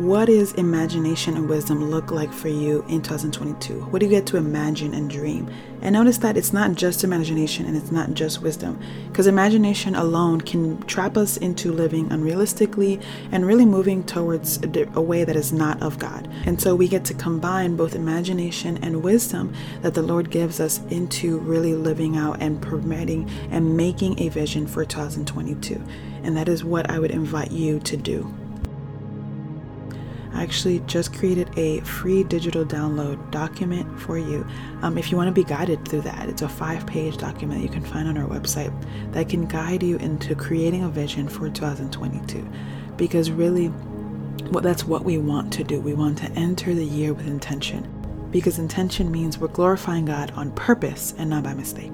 What 0.00 0.28
does 0.28 0.54
imagination 0.54 1.36
and 1.36 1.46
wisdom 1.46 1.90
look 1.90 2.10
like 2.10 2.32
for 2.32 2.48
you 2.48 2.82
in 2.88 3.02
2022? 3.02 3.82
What 3.90 3.98
do 3.98 4.06
you 4.06 4.10
get 4.10 4.24
to 4.28 4.38
imagine 4.38 4.94
and 4.94 5.10
dream? 5.10 5.50
And 5.82 5.92
notice 5.92 6.16
that 6.18 6.38
it's 6.38 6.54
not 6.54 6.74
just 6.74 7.04
imagination 7.04 7.66
and 7.66 7.76
it's 7.76 7.92
not 7.92 8.14
just 8.14 8.40
wisdom, 8.40 8.80
because 9.08 9.26
imagination 9.26 9.94
alone 9.94 10.40
can 10.40 10.80
trap 10.84 11.18
us 11.18 11.36
into 11.36 11.70
living 11.70 12.08
unrealistically 12.08 13.04
and 13.30 13.44
really 13.44 13.66
moving 13.66 14.02
towards 14.02 14.56
a, 14.64 14.88
a 14.94 15.02
way 15.02 15.22
that 15.22 15.36
is 15.36 15.52
not 15.52 15.82
of 15.82 15.98
God. 15.98 16.30
And 16.46 16.58
so 16.58 16.74
we 16.74 16.88
get 16.88 17.04
to 17.04 17.12
combine 17.12 17.76
both 17.76 17.94
imagination 17.94 18.78
and 18.82 19.02
wisdom 19.02 19.52
that 19.82 19.92
the 19.92 20.00
Lord 20.00 20.30
gives 20.30 20.60
us 20.60 20.80
into 20.88 21.40
really 21.40 21.74
living 21.74 22.16
out 22.16 22.40
and 22.40 22.62
permitting 22.62 23.28
and 23.50 23.76
making 23.76 24.18
a 24.18 24.30
vision 24.30 24.66
for 24.66 24.82
2022. 24.82 25.74
And 26.22 26.34
that 26.38 26.48
is 26.48 26.64
what 26.64 26.88
I 26.88 26.98
would 26.98 27.10
invite 27.10 27.50
you 27.50 27.80
to 27.80 27.98
do. 27.98 28.34
I 30.32 30.42
actually 30.42 30.80
just 30.80 31.12
created 31.14 31.50
a 31.58 31.80
free 31.80 32.22
digital 32.24 32.64
download 32.64 33.30
document 33.30 34.00
for 34.00 34.18
you. 34.18 34.46
Um, 34.82 34.96
if 34.96 35.10
you 35.10 35.16
want 35.16 35.28
to 35.28 35.32
be 35.32 35.44
guided 35.44 35.86
through 35.86 36.02
that, 36.02 36.28
it's 36.28 36.42
a 36.42 36.48
five 36.48 36.86
page 36.86 37.16
document 37.16 37.62
you 37.62 37.68
can 37.68 37.84
find 37.84 38.08
on 38.08 38.16
our 38.16 38.28
website 38.28 38.72
that 39.12 39.28
can 39.28 39.46
guide 39.46 39.82
you 39.82 39.96
into 39.96 40.34
creating 40.34 40.84
a 40.84 40.88
vision 40.88 41.28
for 41.28 41.48
2022. 41.48 42.48
Because 42.96 43.30
really, 43.30 43.68
well, 44.50 44.62
that's 44.62 44.84
what 44.84 45.04
we 45.04 45.18
want 45.18 45.52
to 45.54 45.64
do. 45.64 45.80
We 45.80 45.94
want 45.94 46.18
to 46.18 46.30
enter 46.32 46.74
the 46.74 46.84
year 46.84 47.12
with 47.12 47.26
intention. 47.26 47.88
Because 48.30 48.58
intention 48.58 49.10
means 49.10 49.38
we're 49.38 49.48
glorifying 49.48 50.04
God 50.04 50.30
on 50.32 50.52
purpose 50.52 51.14
and 51.18 51.30
not 51.30 51.42
by 51.42 51.54
mistake. 51.54 51.92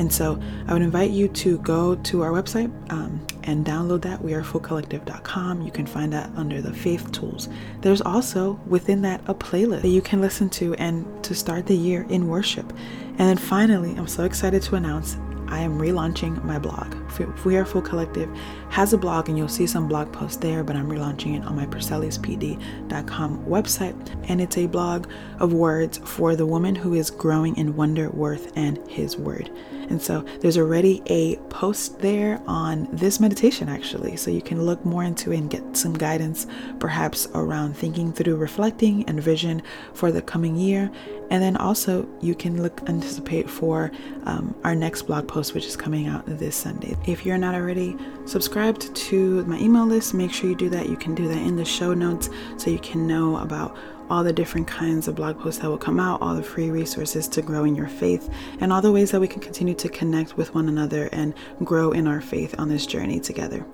And 0.00 0.10
so 0.10 0.40
I 0.66 0.72
would 0.72 0.80
invite 0.80 1.10
you 1.10 1.28
to 1.28 1.58
go 1.58 1.94
to 1.94 2.22
our 2.22 2.30
website 2.30 2.72
um, 2.90 3.20
and 3.42 3.66
download 3.66 4.00
that. 4.00 4.24
We 4.24 4.32
are 4.32 4.42
fullcollective.com. 4.42 5.60
You 5.60 5.70
can 5.70 5.84
find 5.84 6.10
that 6.14 6.30
under 6.36 6.62
the 6.62 6.72
faith 6.72 7.12
tools. 7.12 7.50
There's 7.82 8.00
also 8.00 8.58
within 8.66 9.02
that 9.02 9.20
a 9.26 9.34
playlist 9.34 9.82
that 9.82 9.88
you 9.88 10.00
can 10.00 10.22
listen 10.22 10.48
to 10.50 10.72
and 10.76 11.22
to 11.22 11.34
start 11.34 11.66
the 11.66 11.76
year 11.76 12.06
in 12.08 12.28
worship. 12.28 12.72
And 13.18 13.28
then 13.28 13.36
finally, 13.36 13.94
I'm 13.94 14.08
so 14.08 14.24
excited 14.24 14.62
to 14.62 14.76
announce 14.76 15.18
I 15.48 15.60
am 15.60 15.78
relaunching 15.78 16.42
my 16.44 16.58
blog. 16.58 16.94
We 17.44 17.56
Are 17.56 17.64
Full 17.64 17.82
Collective 17.82 18.30
has 18.70 18.92
a 18.92 18.98
blog, 18.98 19.28
and 19.28 19.36
you'll 19.36 19.48
see 19.48 19.66
some 19.66 19.88
blog 19.88 20.12
posts 20.12 20.36
there, 20.36 20.62
but 20.62 20.76
I'm 20.76 20.88
relaunching 20.88 21.36
it 21.36 21.44
on 21.44 21.56
my 21.56 21.66
PersellisPD.com 21.66 23.44
website. 23.44 24.30
And 24.30 24.40
it's 24.40 24.56
a 24.56 24.66
blog 24.66 25.08
of 25.40 25.52
words 25.52 25.98
for 25.98 26.36
the 26.36 26.46
woman 26.46 26.76
who 26.76 26.94
is 26.94 27.10
growing 27.10 27.56
in 27.56 27.74
wonder, 27.74 28.10
worth, 28.10 28.52
and 28.56 28.78
his 28.88 29.16
word. 29.16 29.50
And 29.88 30.00
so 30.00 30.24
there's 30.40 30.56
already 30.56 31.02
a 31.06 31.34
post 31.48 31.98
there 31.98 32.40
on 32.46 32.88
this 32.92 33.18
meditation, 33.18 33.68
actually. 33.68 34.16
So 34.16 34.30
you 34.30 34.40
can 34.40 34.62
look 34.62 34.84
more 34.84 35.02
into 35.02 35.32
it 35.32 35.38
and 35.38 35.50
get 35.50 35.76
some 35.76 35.94
guidance, 35.94 36.46
perhaps 36.78 37.26
around 37.34 37.76
thinking 37.76 38.12
through, 38.12 38.36
reflecting, 38.36 39.04
and 39.06 39.20
vision 39.20 39.62
for 39.94 40.12
the 40.12 40.22
coming 40.22 40.54
year. 40.54 40.92
And 41.30 41.42
then 41.42 41.56
also, 41.56 42.08
you 42.20 42.36
can 42.36 42.62
look, 42.62 42.88
anticipate 42.88 43.50
for 43.50 43.90
um, 44.24 44.54
our 44.62 44.76
next 44.76 45.02
blog 45.02 45.26
post, 45.26 45.54
which 45.54 45.66
is 45.66 45.76
coming 45.76 46.06
out 46.06 46.24
this 46.26 46.54
Sunday. 46.54 46.96
If 47.06 47.24
you're 47.24 47.38
not 47.38 47.54
already 47.54 47.96
subscribed 48.26 48.94
to 48.94 49.44
my 49.44 49.58
email 49.58 49.86
list, 49.86 50.12
make 50.12 50.32
sure 50.32 50.50
you 50.50 50.56
do 50.56 50.68
that. 50.70 50.88
You 50.88 50.96
can 50.96 51.14
do 51.14 51.28
that 51.28 51.38
in 51.38 51.56
the 51.56 51.64
show 51.64 51.94
notes 51.94 52.28
so 52.56 52.70
you 52.70 52.78
can 52.78 53.06
know 53.06 53.36
about 53.36 53.76
all 54.10 54.22
the 54.22 54.32
different 54.32 54.66
kinds 54.66 55.08
of 55.08 55.14
blog 55.14 55.38
posts 55.38 55.62
that 55.62 55.68
will 55.68 55.78
come 55.78 56.00
out, 56.00 56.20
all 56.20 56.34
the 56.34 56.42
free 56.42 56.70
resources 56.70 57.28
to 57.28 57.42
grow 57.42 57.64
in 57.64 57.74
your 57.74 57.88
faith, 57.88 58.28
and 58.60 58.72
all 58.72 58.82
the 58.82 58.92
ways 58.92 59.12
that 59.12 59.20
we 59.20 59.28
can 59.28 59.40
continue 59.40 59.74
to 59.74 59.88
connect 59.88 60.36
with 60.36 60.54
one 60.54 60.68
another 60.68 61.08
and 61.12 61.32
grow 61.64 61.92
in 61.92 62.06
our 62.06 62.20
faith 62.20 62.54
on 62.58 62.68
this 62.68 62.86
journey 62.86 63.20
together. 63.20 63.64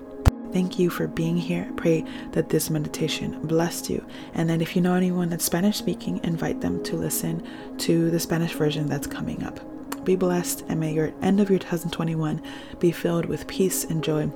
Thank 0.53 0.79
you 0.79 0.89
for 0.89 1.07
being 1.07 1.35
here. 1.35 1.67
I 1.69 1.73
pray 1.73 2.05
that 2.31 2.49
this 2.49 2.69
meditation 2.69 3.39
blessed 3.43 3.89
you. 3.89 4.05
And 4.33 4.49
that 4.49 4.61
if 4.61 4.75
you 4.75 4.81
know 4.81 4.93
anyone 4.93 5.29
that's 5.29 5.43
Spanish 5.43 5.77
speaking, 5.77 6.21
invite 6.23 6.61
them 6.61 6.81
to 6.83 6.95
listen 6.95 7.45
to 7.79 8.09
the 8.09 8.19
Spanish 8.19 8.53
version 8.53 8.87
that's 8.87 9.07
coming 9.07 9.43
up. 9.43 9.59
Be 10.07 10.15
blessed, 10.15 10.63
and 10.69 10.79
may 10.79 10.93
your 10.93 11.11
end 11.21 11.41
of 11.41 11.49
your 11.49 11.59
2021 11.59 12.41
be 12.79 12.93
filled 12.93 13.25
with 13.25 13.45
peace 13.45 13.83
and 13.83 14.01
joy 14.01 14.31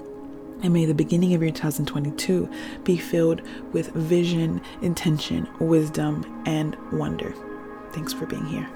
and 0.63 0.73
may 0.73 0.83
the 0.83 0.93
beginning 0.93 1.33
of 1.33 1.41
your 1.41 1.49
2022 1.51 2.49
be 2.83 2.97
filled 2.97 3.41
with 3.71 3.87
vision, 3.93 4.61
intention, 4.81 5.47
wisdom, 5.61 6.43
and 6.45 6.75
wonder. 6.91 7.33
Thanks 7.93 8.11
for 8.11 8.25
being 8.25 8.45
here. 8.47 8.69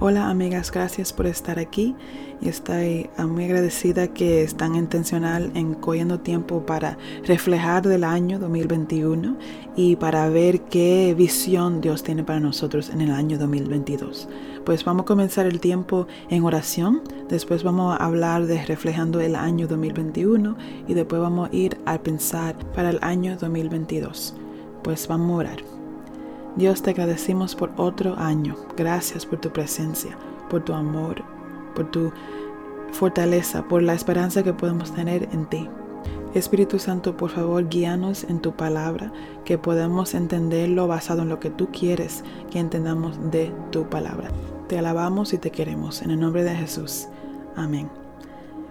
Hola 0.00 0.30
amigas, 0.30 0.70
gracias 0.70 1.12
por 1.12 1.26
estar 1.26 1.58
aquí 1.58 1.96
y 2.40 2.48
estoy 2.48 3.10
ah, 3.16 3.26
muy 3.26 3.46
agradecida 3.46 4.06
que 4.06 4.44
están 4.44 4.76
intencional 4.76 5.50
en 5.56 5.74
cogiendo 5.74 6.20
tiempo 6.20 6.64
para 6.64 6.96
reflejar 7.24 7.82
del 7.82 8.04
año 8.04 8.38
2021 8.38 9.36
y 9.74 9.96
para 9.96 10.28
ver 10.28 10.60
qué 10.60 11.16
visión 11.18 11.80
Dios 11.80 12.04
tiene 12.04 12.22
para 12.22 12.38
nosotros 12.38 12.90
en 12.90 13.00
el 13.00 13.10
año 13.10 13.38
2022. 13.38 14.28
Pues 14.64 14.84
vamos 14.84 15.02
a 15.02 15.06
comenzar 15.06 15.46
el 15.46 15.58
tiempo 15.58 16.06
en 16.30 16.44
oración, 16.44 17.02
después 17.28 17.64
vamos 17.64 17.98
a 17.98 18.04
hablar 18.04 18.46
de 18.46 18.64
reflejando 18.66 19.20
el 19.20 19.34
año 19.34 19.66
2021 19.66 20.56
y 20.86 20.94
después 20.94 21.20
vamos 21.20 21.48
a 21.48 21.56
ir 21.56 21.76
a 21.86 21.98
pensar 21.98 22.54
para 22.72 22.90
el 22.90 23.00
año 23.02 23.36
2022. 23.36 24.32
Pues 24.84 25.08
vamos 25.08 25.32
a 25.32 25.34
orar. 25.38 25.77
Dios 26.58 26.82
te 26.82 26.90
agradecemos 26.90 27.54
por 27.54 27.70
otro 27.76 28.18
año. 28.18 28.56
Gracias 28.76 29.24
por 29.24 29.38
tu 29.38 29.50
presencia, 29.50 30.18
por 30.50 30.64
tu 30.64 30.72
amor, 30.72 31.22
por 31.76 31.88
tu 31.88 32.10
fortaleza, 32.90 33.62
por 33.68 33.80
la 33.80 33.94
esperanza 33.94 34.42
que 34.42 34.52
podemos 34.52 34.92
tener 34.92 35.28
en 35.30 35.46
ti. 35.46 35.68
Espíritu 36.34 36.80
Santo, 36.80 37.16
por 37.16 37.30
favor, 37.30 37.68
guíanos 37.68 38.24
en 38.24 38.40
tu 38.40 38.56
palabra, 38.56 39.12
que 39.44 39.56
podamos 39.56 40.14
entenderlo 40.14 40.88
basado 40.88 41.22
en 41.22 41.28
lo 41.28 41.38
que 41.38 41.50
tú 41.50 41.68
quieres 41.70 42.24
que 42.50 42.58
entendamos 42.58 43.30
de 43.30 43.52
tu 43.70 43.88
palabra. 43.88 44.28
Te 44.66 44.80
alabamos 44.80 45.32
y 45.34 45.38
te 45.38 45.52
queremos. 45.52 46.02
En 46.02 46.10
el 46.10 46.18
nombre 46.18 46.42
de 46.42 46.56
Jesús. 46.56 47.06
Amén. 47.54 47.88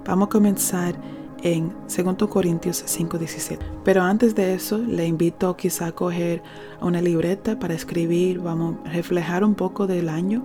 Vamos 0.06 0.27
a 0.27 0.32
comenzar 0.32 0.96
en 1.44 1.74
2 1.88 2.27
Corintios 2.29 2.84
5:17. 2.86 3.60
Pero 3.84 4.03
antes 4.03 4.36
de 4.36 4.53
eso, 4.53 4.77
le 4.77 5.06
invito 5.06 5.56
quizá 5.56 5.88
a 5.88 5.91
coger 5.91 6.41
una 6.82 7.01
libreta 7.01 7.60
para 7.60 7.74
escribir, 7.74 8.39
vamos 8.39 8.77
a 8.86 8.89
reflejar 8.89 9.44
un 9.44 9.56
poco 9.56 9.88
del 9.88 10.10
año 10.10 10.44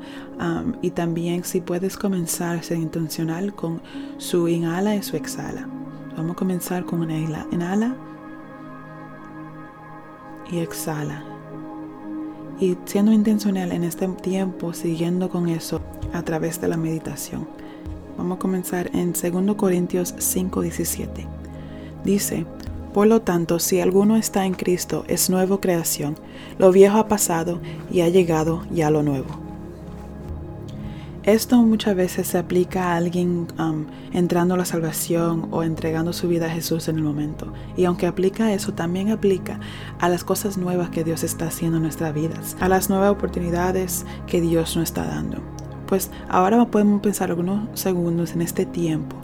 y 0.81 0.91
también 0.91 1.45
si 1.45 1.61
puedes 1.61 1.97
comenzar 1.97 2.59
a 2.59 2.63
ser 2.63 2.79
intencional 2.79 3.55
con 3.55 3.81
su 4.19 4.49
inhala 4.49 4.95
y 4.95 5.03
su 5.03 5.17
exhala. 5.17 5.69
Vamos 6.17 6.33
a 6.33 6.37
comenzar 6.37 6.85
con 6.85 7.01
una 7.01 7.19
inhala 7.19 7.97
y 10.51 10.59
exhala. 10.59 11.25
Y 12.61 12.77
siendo 12.85 13.13
intencional 13.13 13.73
en 13.73 13.83
este 13.83 14.07
tiempo, 14.09 14.73
siguiendo 14.73 15.31
con 15.31 15.49
eso 15.49 15.81
a 16.13 16.23
través 16.23 16.61
de 16.61 16.69
la 16.69 16.77
meditación. 16.77 17.49
Vamos 18.23 18.37
a 18.37 18.39
comenzar 18.39 18.89
en 18.95 19.15
2 19.15 19.57
Corintios 19.57 20.15
5:17. 20.17 21.27
Dice, 22.05 22.47
por 22.95 23.09
lo 23.09 23.21
tanto, 23.23 23.59
si 23.59 23.81
alguno 23.81 24.17
está 24.17 24.47
en 24.47 24.55
Cristo, 24.55 25.05
es 25.09 25.29
nueva 25.29 25.61
creación. 25.61 26.15
Lo 26.57 26.71
viejo 26.71 26.99
ha 26.99 27.09
pasado 27.09 27.61
y 27.91 28.03
ha 28.03 28.09
llegado 28.09 28.65
ya 28.71 28.93
lo 28.93 29.03
nuevo. 29.03 29.27
Esto 31.25 31.57
muchas 31.63 31.97
veces 31.97 32.29
se 32.29 32.39
aplica 32.39 32.93
a 32.93 32.97
alguien 32.97 33.49
um, 33.59 33.87
entrando 34.13 34.55
a 34.55 34.57
la 34.57 34.67
salvación 34.67 35.49
o 35.51 35.65
entregando 35.65 36.13
su 36.13 36.29
vida 36.29 36.47
a 36.47 36.51
Jesús 36.51 36.87
en 36.87 36.99
el 36.99 37.03
momento. 37.03 37.53
Y 37.77 37.87
aunque 37.87 38.07
aplica 38.07 38.53
eso, 38.53 38.73
también 38.73 39.11
aplica 39.11 39.59
a 39.99 40.09
las 40.09 40.23
cosas 40.23 40.59
nuevas 40.59 40.91
que 40.91 41.03
Dios 41.03 41.25
está 41.25 41.49
haciendo 41.49 41.79
en 41.79 41.83
nuestras 41.83 42.15
vidas, 42.15 42.57
a 42.61 42.69
las 42.69 42.89
nuevas 42.89 43.11
oportunidades 43.11 44.07
que 44.29 44.41
Dios 44.41 44.77
nos 44.77 44.85
está 44.85 45.07
dando. 45.07 45.43
Pues 45.93 46.11
ahora 46.31 46.65
podemos 46.65 47.03
pensar 47.03 47.29
algunos 47.29 47.79
segundos 47.79 48.33
en 48.33 48.41
este 48.41 48.65
tiempo. 48.65 49.15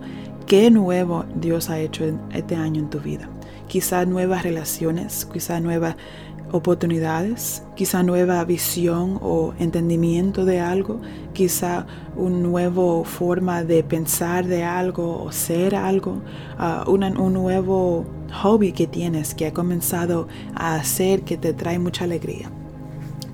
¿Qué 0.45 0.71
nuevo 0.71 1.25
Dios 1.35 1.71
ha 1.71 1.81
hecho 1.81 2.05
en 2.05 2.21
este 2.31 2.57
año 2.57 2.83
en 2.83 2.91
tu 2.91 3.01
vida? 3.01 3.27
Quizá 3.69 4.05
nuevas 4.05 4.43
relaciones, 4.43 5.25
quizá 5.25 5.61
nuevas 5.61 5.97
oportunidades, 6.53 7.63
quizá 7.75 8.03
nueva 8.03 8.45
visión 8.45 9.19
o 9.23 9.55
entendimiento 9.59 10.45
de 10.45 10.61
algo, 10.61 11.01
quizá 11.33 11.87
una 12.17 12.37
nueva 12.37 13.03
forma 13.03 13.65
de 13.65 13.83
pensar 13.83 14.47
de 14.47 14.63
algo 14.63 15.23
o 15.23 15.33
ser 15.33 15.75
algo, 15.75 16.21
uh, 16.59 16.91
un 16.91 17.33
nuevo 17.33 18.05
hobby 18.43 18.73
que 18.73 18.87
tienes 18.87 19.35
que 19.35 19.47
ha 19.47 19.55
comenzado 19.55 20.29
a 20.55 20.75
hacer 20.75 21.23
que 21.23 21.39
te 21.39 21.55
trae 21.55 21.79
mucha 21.79 22.05
alegría. 22.05 22.51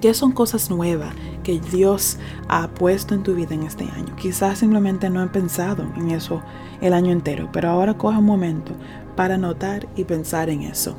¿Qué 0.00 0.14
son 0.14 0.30
cosas 0.30 0.70
nuevas 0.70 1.14
que 1.44 1.60
Dios 1.60 2.18
ha 2.48 2.66
puesto 2.68 3.14
en 3.14 3.22
tu 3.22 3.36
vida 3.36 3.54
en 3.54 3.62
este 3.62 3.84
año? 3.84 4.16
Quizás 4.16 4.58
simplemente 4.58 5.08
no 5.08 5.22
he 5.22 5.28
pensado 5.28 5.84
en 5.96 6.10
eso 6.10 6.42
el 6.80 6.92
año 6.92 7.12
entero, 7.12 7.48
pero 7.52 7.68
ahora 7.68 7.94
coge 7.94 8.18
un 8.18 8.24
momento 8.24 8.72
para 9.14 9.38
notar 9.38 9.86
y 9.94 10.02
pensar 10.02 10.50
en 10.50 10.62
eso. 10.62 10.96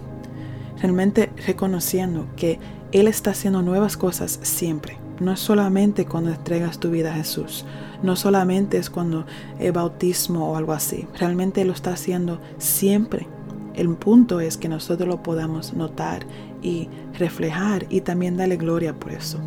Realmente 0.79 1.33
reconociendo 1.45 2.27
que 2.37 2.59
Él 2.93 3.09
está 3.09 3.31
haciendo 3.31 3.61
nuevas 3.61 3.97
cosas 3.97 4.39
siempre. 4.41 4.97
No 5.19 5.33
es 5.33 5.41
solamente 5.41 6.05
cuando 6.05 6.31
entregas 6.31 6.79
tu 6.79 6.91
vida 6.91 7.11
a 7.11 7.15
Jesús, 7.15 7.65
no 8.03 8.15
solamente 8.15 8.77
es 8.77 8.89
cuando 8.89 9.25
el 9.59 9.73
bautismo 9.73 10.51
o 10.51 10.55
algo 10.55 10.71
así. 10.71 11.07
Realmente 11.17 11.65
lo 11.65 11.73
está 11.73 11.91
haciendo 11.91 12.39
siempre 12.57 13.27
el 13.75 13.89
punto 13.89 14.39
es 14.39 14.57
que 14.57 14.69
nosotros 14.69 15.07
lo 15.07 15.21
podamos 15.21 15.73
notar 15.73 16.25
y 16.61 16.87
reflejar 17.19 17.85
y 17.89 18.01
también 18.01 18.37
darle 18.37 18.57
gloria 18.57 18.93
por 18.93 19.11
eso. 19.11 19.37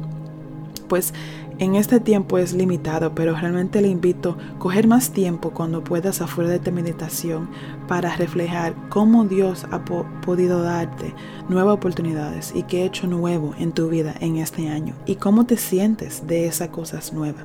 Pues 0.89 1.13
en 1.59 1.75
este 1.75 2.01
tiempo 2.01 2.39
es 2.39 2.53
limitado, 2.53 3.15
pero 3.15 3.35
realmente 3.35 3.81
le 3.81 3.89
invito 3.89 4.39
a 4.39 4.59
coger 4.59 4.87
más 4.87 5.11
tiempo 5.11 5.51
cuando 5.51 5.85
puedas 5.85 6.21
afuera 6.21 6.51
de 6.51 6.61
tu 6.61 6.73
meditación 6.73 7.51
para 7.87 8.17
reflejar 8.17 8.75
cómo 8.89 9.25
Dios 9.25 9.67
ha 9.71 9.85
podido 9.85 10.63
darte 10.63 11.15
nuevas 11.49 11.75
oportunidades 11.75 12.53
y 12.55 12.63
qué 12.63 12.85
hecho 12.85 13.07
nuevo 13.07 13.55
en 13.59 13.73
tu 13.73 13.89
vida 13.89 14.15
en 14.21 14.37
este 14.37 14.69
año 14.69 14.95
y 15.05 15.17
cómo 15.17 15.47
te 15.47 15.57
sientes 15.57 16.27
de 16.27 16.47
esas 16.47 16.69
cosas 16.69 17.13
nuevas. 17.13 17.45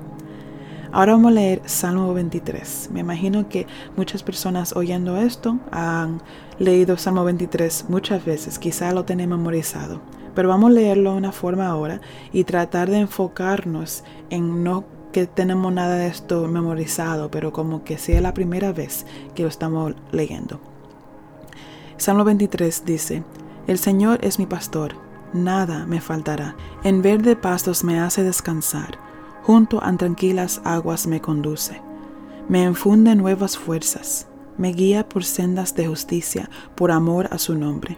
Ahora 0.92 1.14
vamos 1.14 1.32
a 1.32 1.36
leer 1.36 1.64
Salmo 1.66 2.14
23. 2.14 2.90
Me 2.94 3.00
imagino 3.00 3.50
que 3.50 3.66
muchas 3.98 4.22
personas 4.22 4.76
oyendo 4.76 5.18
esto 5.18 5.58
han 5.72 6.22
leído 6.60 6.98
Salmo 6.98 7.24
23 7.24 7.86
muchas 7.90 8.24
veces, 8.24 8.60
quizá 8.60 8.92
lo 8.92 9.04
tienen 9.04 9.30
memorizado. 9.30 10.02
Pero 10.36 10.50
vamos 10.50 10.72
a 10.72 10.74
leerlo 10.74 11.12
de 11.12 11.18
una 11.18 11.32
forma 11.32 11.68
ahora 11.68 12.02
y 12.32 12.44
tratar 12.44 12.90
de 12.90 13.00
enfocarnos 13.00 14.04
en 14.30 14.64
no 14.64 14.86
que 15.12 15.28
tenemos 15.28 15.72
nada 15.72 15.96
de 15.98 16.08
esto 16.08 16.48
memorizado, 16.48 17.30
pero 17.30 17.54
como 17.54 17.84
que 17.84 17.98
sea 17.98 18.20
la 18.20 18.34
primera 18.34 18.74
vez 18.74 19.06
que 19.36 19.44
lo 19.44 19.50
estamos 19.50 19.94
leyendo. 20.12 20.60
Salmo 21.98 22.24
23 22.24 22.84
dice, 22.86 23.24
El 23.68 23.78
Señor 23.78 24.20
es 24.24 24.40
mi 24.40 24.48
pastor, 24.48 24.96
nada 25.34 25.86
me 25.86 26.02
faltará. 26.02 26.56
En 26.84 27.04
verde 27.04 27.36
pastos 27.36 27.84
me 27.84 28.00
hace 28.00 28.24
descansar 28.24 28.98
junto 29.44 29.84
a 29.84 29.96
tranquilas 29.98 30.62
aguas 30.64 31.06
me 31.06 31.22
conduce. 31.22 31.82
Me 32.48 32.64
infunde 32.64 33.16
nuevas 33.16 33.58
fuerzas, 33.58 34.28
me 34.58 34.70
guía 34.70 35.08
por 35.08 35.24
sendas 35.24 35.76
de 35.76 35.88
justicia, 35.88 36.50
por 36.76 36.92
amor 36.92 37.28
a 37.32 37.38
su 37.38 37.56
nombre. 37.56 37.98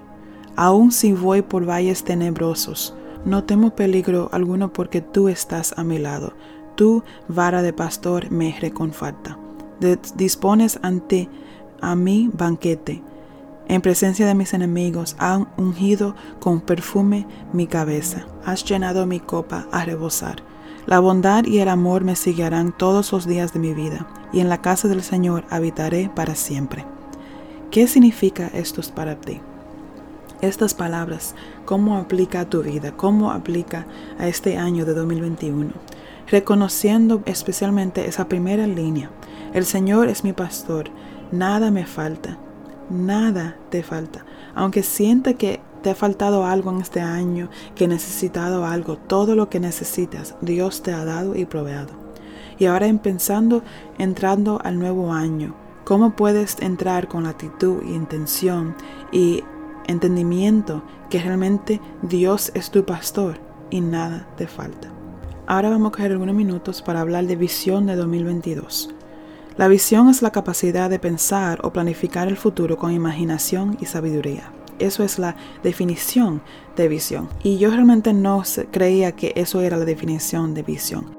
Aun 0.55 0.91
si 0.91 1.11
voy 1.11 1.41
por 1.41 1.67
valles 1.67 2.03
tenebrosos, 2.03 2.95
no 3.25 3.43
temo 3.43 3.75
peligro 3.75 4.29
alguno 4.31 4.71
porque 4.71 5.01
tú 5.01 5.27
estás 5.27 5.73
a 5.77 5.83
mi 5.83 5.97
lado. 5.97 6.33
tu 6.75 7.03
vara 7.27 7.61
de 7.61 7.73
pastor 7.73 8.29
me 8.31 8.57
reconforta. 8.59 9.37
Dispones 10.15 10.79
ante 10.81 11.29
a 11.81 11.95
mi 11.95 12.29
banquete. 12.33 13.01
En 13.67 13.81
presencia 13.81 14.27
de 14.27 14.35
mis 14.35 14.53
enemigos 14.53 15.15
han 15.19 15.47
ungido 15.57 16.15
con 16.39 16.61
perfume 16.61 17.25
mi 17.51 17.65
cabeza. 17.65 18.27
Has 18.45 18.63
llenado 18.63 19.05
mi 19.05 19.19
copa 19.19 19.67
a 19.71 19.85
rebosar. 19.85 20.43
La 20.85 20.99
bondad 20.99 21.45
y 21.45 21.59
el 21.59 21.69
amor 21.69 22.03
me 22.03 22.15
seguirán 22.15 22.71
todos 22.77 23.11
los 23.11 23.25
días 23.25 23.53
de 23.53 23.59
mi 23.59 23.73
vida, 23.73 24.07
y 24.31 24.39
en 24.39 24.49
la 24.49 24.61
casa 24.61 24.87
del 24.87 25.01
Señor 25.01 25.43
habitaré 25.49 26.11
para 26.13 26.35
siempre. 26.35 26.85
¿Qué 27.71 27.87
significa 27.87 28.47
esto 28.53 28.81
para 28.93 29.19
ti? 29.19 29.41
Estas 30.41 30.73
palabras, 30.73 31.33
¿cómo 31.63 31.97
aplica 31.97 32.41
a 32.41 32.49
tu 32.49 32.61
vida? 32.61 32.91
¿Cómo 32.97 33.31
aplica 33.31 33.87
a 34.19 34.27
este 34.27 34.57
año 34.57 34.85
de 34.85 34.93
2021? 34.93 35.71
Reconociendo 36.27 37.23
especialmente 37.25 38.07
esa 38.07 38.27
primera 38.27 38.67
línea. 38.67 39.09
El 39.53 39.65
Señor 39.65 40.09
es 40.09 40.25
mi 40.25 40.33
pastor, 40.33 40.89
nada 41.31 41.71
me 41.71 41.85
falta, 41.85 42.37
nada 42.89 43.55
te 43.69 43.81
falta. 43.81 44.25
Aunque 44.55 44.83
sienta 44.83 45.35
que 45.35 45.61
te 45.81 45.91
ha 45.91 45.95
faltado 45.95 46.45
algo 46.45 46.69
en 46.71 46.81
este 46.81 46.99
año, 46.99 47.49
que 47.73 47.87
necesitado 47.87 48.65
algo, 48.65 48.97
todo 48.97 49.35
lo 49.35 49.49
que 49.49 49.61
necesitas, 49.61 50.35
Dios 50.41 50.83
te 50.83 50.91
ha 50.91 51.05
dado 51.05 51.35
y 51.35 51.45
proveado. 51.45 51.93
Y 52.59 52.65
ahora 52.65 52.87
en 52.87 52.99
pensando, 52.99 53.63
entrando 53.97 54.59
al 54.63 54.79
nuevo 54.79 55.13
año, 55.13 55.55
¿cómo 55.85 56.15
puedes 56.17 56.59
entrar 56.59 57.07
con 57.07 57.23
la 57.23 57.29
actitud 57.29 57.83
y 57.85 57.93
intención 57.93 58.75
y 59.11 59.43
entendimiento 59.87 60.83
que 61.09 61.21
realmente 61.21 61.81
Dios 62.01 62.51
es 62.53 62.71
tu 62.71 62.85
pastor 62.85 63.39
y 63.69 63.81
nada 63.81 64.27
te 64.37 64.47
falta? 64.47 64.89
Ahora 65.47 65.69
vamos 65.69 65.89
a 65.89 65.91
coger 65.91 66.11
algunos 66.11 66.35
minutos 66.35 66.81
para 66.81 67.01
hablar 67.01 67.25
de 67.25 67.35
visión 67.35 67.85
de 67.85 67.95
2022. 67.95 68.95
La 69.57 69.67
visión 69.67 70.09
es 70.09 70.21
la 70.21 70.31
capacidad 70.31 70.89
de 70.89 70.99
pensar 70.99 71.59
o 71.63 71.71
planificar 71.71 72.27
el 72.27 72.35
futuro 72.35 72.77
con 72.77 72.91
imaginación 72.91 73.77
y 73.79 73.85
sabiduría. 73.85 74.51
Eso 74.79 75.03
es 75.03 75.19
la 75.19 75.35
definición 75.63 76.41
de 76.75 76.87
visión. 76.89 77.29
Y 77.43 77.57
yo 77.57 77.69
realmente 77.69 78.11
no 78.11 78.43
creía 78.71 79.13
que 79.13 79.31
eso 79.35 79.61
era 79.61 79.77
la 79.77 79.85
definición 79.85 80.53
de 80.53 80.63
visión. 80.63 81.17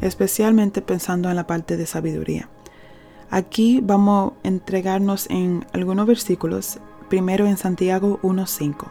Especialmente 0.00 0.80
pensando 0.80 1.28
en 1.28 1.36
la 1.36 1.46
parte 1.46 1.76
de 1.76 1.86
sabiduría. 1.86 2.48
Aquí 3.30 3.80
vamos 3.82 4.32
a 4.32 4.48
entregarnos 4.48 5.28
en 5.30 5.66
algunos 5.72 6.06
versículos. 6.06 6.78
Primero 7.08 7.46
en 7.46 7.56
Santiago 7.56 8.18
1.5. 8.22 8.88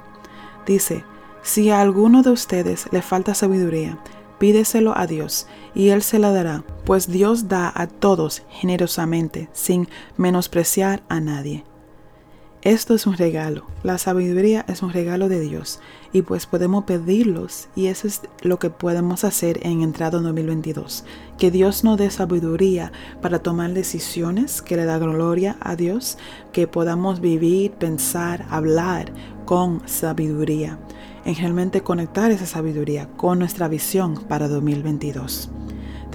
Dice, 0.66 1.04
si 1.42 1.70
a 1.70 1.82
alguno 1.82 2.24
de 2.24 2.32
ustedes 2.32 2.88
le 2.92 3.02
falta 3.02 3.34
sabiduría, 3.36 4.00
pídeselo 4.40 4.98
a 4.98 5.06
Dios 5.06 5.48
y 5.74 5.90
Él 5.90 6.02
se 6.02 6.20
la 6.20 6.32
dará, 6.32 6.64
pues 6.86 7.12
Dios 7.12 7.48
da 7.48 7.72
a 7.76 7.88
todos 7.88 8.44
generosamente, 8.50 9.50
sin 9.54 9.88
menospreciar 10.18 11.04
a 11.10 11.20
nadie. 11.20 11.64
Esto 12.66 12.96
es 12.96 13.06
un 13.06 13.16
regalo, 13.16 13.68
la 13.84 14.00
sabiduría 14.00 14.66
es 14.68 14.82
un 14.82 14.92
regalo 14.92 15.30
de 15.30 15.40
Dios. 15.40 15.80
Y 16.14 16.24
pues 16.24 16.48
podemos 16.48 16.86
pedirlos 16.86 17.68
y 17.76 17.86
eso 17.88 18.08
es 18.08 18.22
lo 18.42 18.58
que 18.58 18.72
podemos 18.72 19.24
hacer 19.24 19.60
en 19.62 19.84
entrada 19.84 20.20
2022, 20.20 21.06
que 21.38 21.52
Dios 21.52 21.84
nos 21.84 22.00
dé 22.00 22.10
sabiduría 22.10 22.92
para 23.22 23.38
tomar 23.38 23.72
decisiones 23.74 24.64
que 24.64 24.78
le 24.78 24.86
da 24.86 24.98
gloria 24.98 25.58
a 25.60 25.76
Dios, 25.76 26.18
que 26.54 26.66
podamos 26.66 27.22
vivir, 27.22 27.70
pensar, 27.74 28.48
hablar 28.50 29.14
con 29.46 29.88
sabiduría. 29.88 30.80
En 31.24 31.36
realmente 31.36 31.84
conectar 31.84 32.32
esa 32.32 32.48
sabiduría 32.48 33.08
con 33.16 33.38
nuestra 33.38 33.68
visión 33.68 34.16
para 34.24 34.48
2022. 34.48 35.52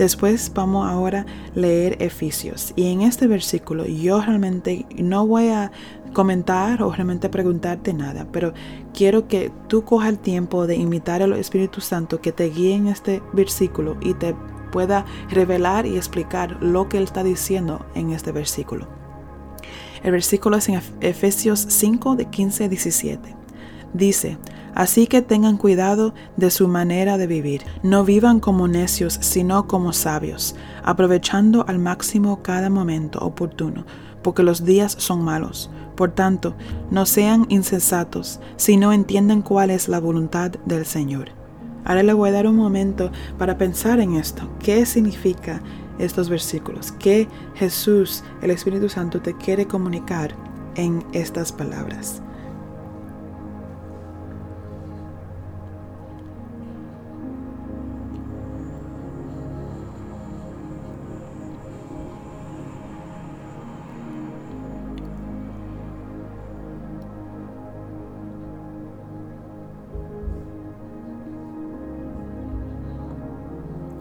Después 0.01 0.51
vamos 0.55 0.89
ahora 0.89 1.27
a 1.27 1.59
leer 1.59 1.99
Efesios. 2.01 2.73
Y 2.75 2.91
en 2.91 3.03
este 3.03 3.27
versículo 3.27 3.85
yo 3.85 4.19
realmente 4.23 4.87
no 4.97 5.27
voy 5.27 5.49
a 5.49 5.73
comentar 6.15 6.83
o 6.83 6.91
realmente 6.91 7.29
preguntarte 7.29 7.93
nada, 7.93 8.27
pero 8.33 8.55
quiero 8.95 9.29
que 9.29 9.53
tú 9.69 9.85
cojas 9.85 10.09
el 10.09 10.19
tiempo 10.19 10.67
de 10.67 10.77
invitar 10.77 11.21
al 11.21 11.35
Espíritu 11.35 11.83
Santo 11.83 12.23
que 12.23 12.33
te 12.33 12.49
guíe 12.49 12.77
en 12.77 12.87
este 12.87 13.23
versículo 13.35 13.99
y 14.01 14.15
te 14.15 14.35
pueda 14.73 15.05
revelar 15.29 15.85
y 15.85 15.99
explicar 15.99 16.57
lo 16.63 16.89
que 16.89 16.97
Él 16.97 17.05
está 17.05 17.23
diciendo 17.23 17.85
en 17.95 18.13
este 18.13 18.33
versículo. 18.33 18.89
El 20.03 20.13
versículo 20.13 20.57
es 20.57 20.67
en 20.71 20.81
Efesios 21.03 21.61
5 21.61 22.17
de 22.17 22.25
15 22.25 22.65
a 22.65 22.69
17. 22.69 23.40
Dice, 23.93 24.39
Así 24.75 25.07
que 25.07 25.23
tengan 25.23 25.57
cuidado 25.57 26.15
de 26.37 26.51
su 26.51 26.69
manera 26.69 27.19
de 27.19 27.27
vivir. 27.27 27.63
No 27.83 28.05
vivan 28.05 28.41
como 28.41 28.69
necios, 28.69 29.19
sino 29.21 29.67
como 29.67 29.93
sabios, 29.93 30.55
aprovechando 30.83 31.65
al 31.69 31.79
máximo 31.79 32.43
cada 32.43 32.71
momento 32.71 33.19
oportuno, 33.21 33.85
porque 34.23 34.43
los 34.43 34.65
días 34.65 34.95
son 34.99 35.23
malos. 35.23 35.71
Por 35.97 36.13
tanto, 36.13 36.55
no 36.91 37.05
sean 37.05 37.47
insensatos, 37.49 38.41
sino 38.57 38.93
entiendan 38.93 39.43
cuál 39.43 39.71
es 39.71 39.89
la 39.89 40.01
voluntad 40.01 40.53
del 40.65 40.87
Señor. 40.87 41.31
Ahora 41.85 42.03
le 42.03 42.13
voy 42.13 42.29
a 42.31 42.33
dar 42.33 42.47
un 42.47 42.57
momento 42.57 43.11
para 43.39 43.59
pensar 43.59 44.01
en 44.01 44.15
esto. 44.15 44.49
¿Qué 44.61 44.87
significa 44.87 45.61
estos 45.99 46.29
versículos? 46.29 46.93
¿Qué 46.93 47.27
Jesús, 47.55 48.23
el 48.43 48.51
Espíritu 48.51 48.89
Santo, 48.89 49.21
te 49.21 49.35
quiere 49.37 49.67
comunicar 49.67 50.35
en 50.77 51.05
estas 51.13 51.53
palabras? 51.53 52.23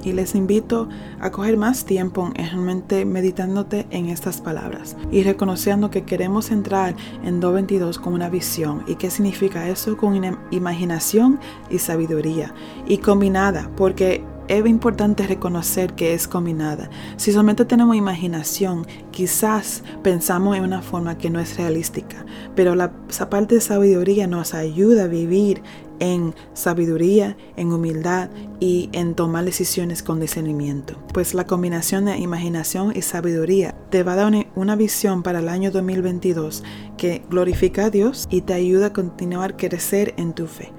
Y 0.09 0.13
les 0.13 0.35
invito 0.35 0.89
a 1.19 1.31
coger 1.31 1.55
más 1.55 1.85
tiempo 1.85 2.31
en 2.35 2.45
realmente 2.47 3.05
meditándote 3.05 3.87
en 3.91 4.07
estas 4.07 4.41
palabras 4.41 4.97
y 5.11 5.23
reconociendo 5.23 5.91
que 5.91 6.03
queremos 6.03 6.51
entrar 6.51 6.95
en 7.23 7.39
222 7.39 7.99
con 7.99 8.13
una 8.13 8.29
visión. 8.29 8.83
Y 8.87 8.95
qué 8.95 9.09
significa 9.11 9.69
eso 9.69 9.95
con 9.97 10.19
imaginación 10.51 11.39
y 11.69 11.79
sabiduría. 11.79 12.53
Y 12.87 12.97
combinada 12.97 13.69
porque 13.77 14.23
es 14.47 14.65
importante 14.65 15.27
reconocer 15.27 15.93
que 15.93 16.15
es 16.15 16.27
combinada. 16.27 16.89
Si 17.17 17.31
solamente 17.31 17.65
tenemos 17.65 17.95
imaginación, 17.95 18.87
quizás 19.11 19.83
pensamos 20.01 20.57
en 20.57 20.63
una 20.63 20.81
forma 20.81 21.19
que 21.19 21.29
no 21.29 21.39
es 21.39 21.55
realística, 21.55 22.25
pero 22.55 22.73
la, 22.73 22.91
esa 23.07 23.29
parte 23.29 23.55
de 23.55 23.61
sabiduría 23.61 24.25
nos 24.25 24.55
ayuda 24.55 25.03
a 25.03 25.07
vivir 25.07 25.61
en 25.99 26.35
sabiduría, 26.53 27.37
en 27.55 27.71
humildad 27.71 28.29
y 28.59 28.89
en 28.93 29.15
tomar 29.15 29.45
decisiones 29.45 30.03
con 30.03 30.19
discernimiento. 30.19 30.95
Pues 31.13 31.33
la 31.33 31.45
combinación 31.45 32.05
de 32.05 32.17
imaginación 32.17 32.93
y 32.95 33.01
sabiduría 33.01 33.75
te 33.89 34.03
va 34.03 34.13
a 34.13 34.15
dar 34.15 34.47
una 34.55 34.75
visión 34.75 35.23
para 35.23 35.39
el 35.39 35.49
año 35.49 35.71
2022 35.71 36.63
que 36.97 37.23
glorifica 37.29 37.85
a 37.85 37.89
Dios 37.89 38.27
y 38.29 38.41
te 38.41 38.53
ayuda 38.53 38.87
a 38.87 38.93
continuar 38.93 39.57
crecer 39.57 40.13
en 40.17 40.33
tu 40.33 40.47
fe. 40.47 40.71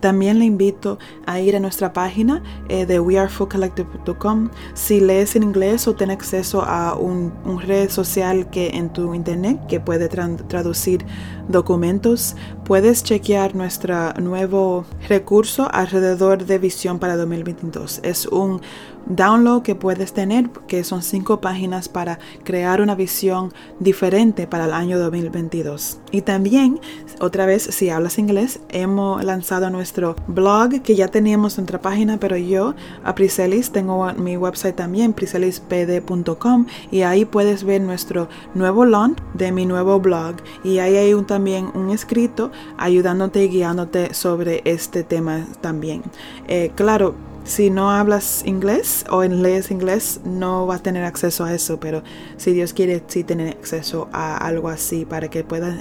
También 0.00 0.38
le 0.38 0.44
invito 0.44 0.98
a 1.26 1.40
ir 1.40 1.56
a 1.56 1.60
nuestra 1.60 1.92
página 1.92 2.42
eh, 2.68 2.86
de 2.86 3.00
wearefullcollective.com. 3.00 4.50
Si 4.74 5.00
lees 5.00 5.34
en 5.34 5.42
inglés 5.42 5.88
o 5.88 5.94
tienes 5.94 6.16
acceso 6.16 6.62
a 6.62 6.94
un, 6.94 7.32
red 7.66 7.90
social 7.90 8.50
que 8.50 8.68
en 8.70 8.92
tu 8.92 9.14
internet 9.14 9.58
que 9.68 9.80
puede 9.80 10.08
traducir 10.08 11.04
documentos, 11.48 12.36
puedes 12.64 13.02
chequear 13.02 13.54
nuestro 13.54 14.12
nuevo 14.14 14.84
recurso 15.08 15.68
alrededor 15.72 16.44
de 16.44 16.58
visión 16.58 16.98
para 16.98 17.16
2022. 17.16 18.00
Es 18.02 18.26
un 18.26 18.60
download 19.08 19.62
que 19.62 19.74
puedes 19.74 20.12
tener, 20.12 20.50
que 20.66 20.84
son 20.84 21.02
cinco 21.02 21.40
páginas 21.40 21.88
para 21.88 22.18
crear 22.44 22.80
una 22.80 22.94
visión 22.94 23.52
diferente 23.80 24.46
para 24.46 24.66
el 24.66 24.72
año 24.72 24.98
2022. 24.98 25.98
Y 26.10 26.22
también, 26.22 26.80
otra 27.20 27.46
vez, 27.46 27.62
si 27.62 27.90
hablas 27.90 28.18
inglés, 28.18 28.60
hemos 28.68 29.24
lanzado 29.24 29.70
nuestro 29.70 30.14
blog 30.26 30.82
que 30.82 30.94
ya 30.94 31.08
teníamos 31.08 31.58
en 31.58 31.62
nuestra 31.62 31.80
página, 31.80 32.18
pero 32.18 32.36
yo, 32.36 32.74
a 33.04 33.14
Priselis, 33.14 33.70
tengo 33.70 34.12
mi 34.14 34.36
website 34.36 34.76
también, 34.76 35.12
priselispd.com, 35.12 36.66
y 36.90 37.02
ahí 37.02 37.24
puedes 37.24 37.64
ver 37.64 37.80
nuestro 37.80 38.28
nuevo 38.54 38.84
launch 38.84 39.18
de 39.34 39.52
mi 39.52 39.66
nuevo 39.66 40.00
blog. 40.00 40.36
Y 40.64 40.78
ahí 40.78 40.96
hay 40.96 41.14
un, 41.14 41.26
también 41.38 41.70
un 41.72 41.90
escrito 41.90 42.50
ayudándote 42.78 43.44
y 43.44 43.48
guiándote 43.48 44.12
sobre 44.12 44.60
este 44.64 45.04
tema 45.04 45.46
también. 45.60 46.02
Eh, 46.48 46.72
claro, 46.74 47.14
si 47.44 47.70
no 47.70 47.92
hablas 47.92 48.42
inglés 48.44 49.04
o 49.08 49.22
lees 49.22 49.70
inglés, 49.70 50.20
no 50.24 50.66
vas 50.66 50.80
a 50.80 50.82
tener 50.82 51.04
acceso 51.04 51.44
a 51.44 51.54
eso, 51.54 51.78
pero 51.78 52.02
si 52.38 52.52
Dios 52.52 52.72
quiere, 52.72 53.04
sí 53.06 53.22
tener 53.22 53.56
acceso 53.56 54.08
a 54.12 54.36
algo 54.36 54.68
así 54.68 55.04
para 55.04 55.30
que 55.30 55.44
puedas 55.44 55.80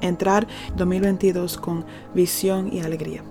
entrar 0.00 0.46
2022 0.74 1.58
con 1.58 1.84
visión 2.14 2.72
y 2.72 2.80
alegría. 2.80 3.22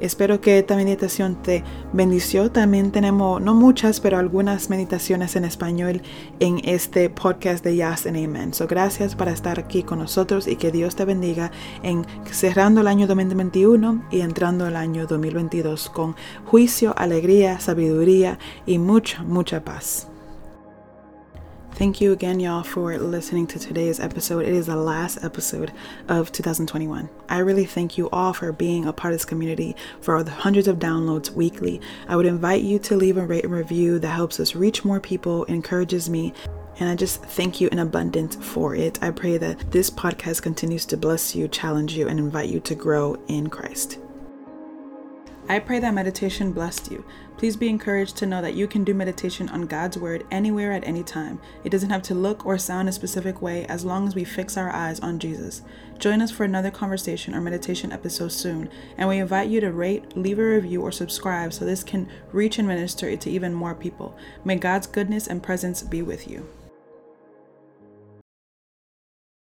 Espero 0.00 0.40
que 0.40 0.58
esta 0.58 0.76
meditación 0.76 1.42
te 1.42 1.62
bendició. 1.92 2.50
También 2.50 2.90
tenemos, 2.90 3.40
no 3.40 3.54
muchas, 3.54 4.00
pero 4.00 4.18
algunas 4.18 4.70
meditaciones 4.70 5.36
en 5.36 5.44
español 5.44 6.02
en 6.40 6.60
este 6.64 7.10
podcast 7.10 7.62
de 7.64 7.76
Yes 7.76 8.06
and 8.06 8.16
Amen. 8.16 8.54
So, 8.54 8.66
gracias 8.66 9.14
por 9.14 9.28
estar 9.28 9.58
aquí 9.58 9.82
con 9.82 9.98
nosotros 9.98 10.46
y 10.46 10.56
que 10.56 10.70
Dios 10.70 10.96
te 10.96 11.04
bendiga 11.04 11.50
en 11.82 12.06
cerrando 12.30 12.80
el 12.80 12.88
año 12.88 13.06
2021 13.06 14.06
y 14.10 14.20
entrando 14.20 14.66
el 14.66 14.76
año 14.76 15.06
2022 15.06 15.90
con 15.90 16.16
juicio, 16.46 16.94
alegría, 16.96 17.60
sabiduría 17.60 18.38
y 18.66 18.78
mucha, 18.78 19.22
mucha 19.22 19.64
paz. 19.64 20.09
Thank 21.80 22.02
you 22.02 22.12
again, 22.12 22.40
y'all, 22.40 22.62
for 22.62 22.98
listening 22.98 23.46
to 23.46 23.58
today's 23.58 24.00
episode. 24.00 24.40
It 24.40 24.52
is 24.52 24.66
the 24.66 24.76
last 24.76 25.24
episode 25.24 25.72
of 26.08 26.30
2021. 26.30 27.08
I 27.30 27.38
really 27.38 27.64
thank 27.64 27.96
you 27.96 28.10
all 28.10 28.34
for 28.34 28.52
being 28.52 28.84
a 28.84 28.92
part 28.92 29.14
of 29.14 29.20
this 29.20 29.24
community, 29.24 29.74
for 30.02 30.22
the 30.22 30.30
hundreds 30.30 30.68
of 30.68 30.78
downloads 30.78 31.30
weekly. 31.30 31.80
I 32.06 32.16
would 32.16 32.26
invite 32.26 32.60
you 32.60 32.78
to 32.80 32.96
leave 32.96 33.16
a 33.16 33.24
rate 33.24 33.44
and 33.44 33.54
review 33.54 33.98
that 33.98 34.08
helps 34.08 34.38
us 34.40 34.54
reach 34.54 34.84
more 34.84 35.00
people, 35.00 35.44
encourages 35.44 36.10
me, 36.10 36.34
and 36.80 36.90
I 36.90 36.96
just 36.96 37.22
thank 37.22 37.62
you 37.62 37.70
in 37.72 37.78
abundance 37.78 38.36
for 38.36 38.76
it. 38.76 39.02
I 39.02 39.10
pray 39.10 39.38
that 39.38 39.70
this 39.70 39.88
podcast 39.88 40.42
continues 40.42 40.84
to 40.84 40.98
bless 40.98 41.34
you, 41.34 41.48
challenge 41.48 41.94
you, 41.94 42.08
and 42.08 42.18
invite 42.18 42.50
you 42.50 42.60
to 42.60 42.74
grow 42.74 43.16
in 43.28 43.48
Christ. 43.48 43.98
I 45.50 45.58
pray 45.58 45.80
that 45.80 45.94
meditation 45.94 46.52
blessed 46.52 46.92
you. 46.92 47.04
Please 47.36 47.56
be 47.56 47.68
encouraged 47.68 48.16
to 48.18 48.26
know 48.26 48.40
that 48.40 48.54
you 48.54 48.68
can 48.68 48.84
do 48.84 48.94
meditation 48.94 49.48
on 49.48 49.66
God's 49.66 49.98
Word 49.98 50.24
anywhere 50.30 50.70
at 50.70 50.86
any 50.86 51.02
time. 51.02 51.40
It 51.64 51.70
doesn't 51.70 51.90
have 51.90 52.02
to 52.02 52.14
look 52.14 52.46
or 52.46 52.56
sound 52.56 52.88
a 52.88 52.92
specific 52.92 53.42
way 53.42 53.66
as 53.66 53.84
long 53.84 54.06
as 54.06 54.14
we 54.14 54.22
fix 54.22 54.56
our 54.56 54.70
eyes 54.70 55.00
on 55.00 55.18
Jesus. 55.18 55.62
Join 55.98 56.22
us 56.22 56.30
for 56.30 56.44
another 56.44 56.70
conversation 56.70 57.34
or 57.34 57.40
meditation 57.40 57.90
episode 57.90 58.30
soon, 58.30 58.70
and 58.96 59.08
we 59.08 59.18
invite 59.18 59.48
you 59.48 59.60
to 59.60 59.72
rate, 59.72 60.16
leave 60.16 60.38
a 60.38 60.44
review, 60.44 60.82
or 60.82 60.92
subscribe 60.92 61.52
so 61.52 61.64
this 61.64 61.82
can 61.82 62.08
reach 62.30 62.60
and 62.60 62.68
minister 62.68 63.16
to 63.16 63.28
even 63.30 63.52
more 63.52 63.74
people. 63.74 64.16
May 64.44 64.54
God's 64.54 64.86
goodness 64.86 65.26
and 65.26 65.42
presence 65.42 65.82
be 65.82 66.00
with 66.00 66.30
you. 66.30 66.46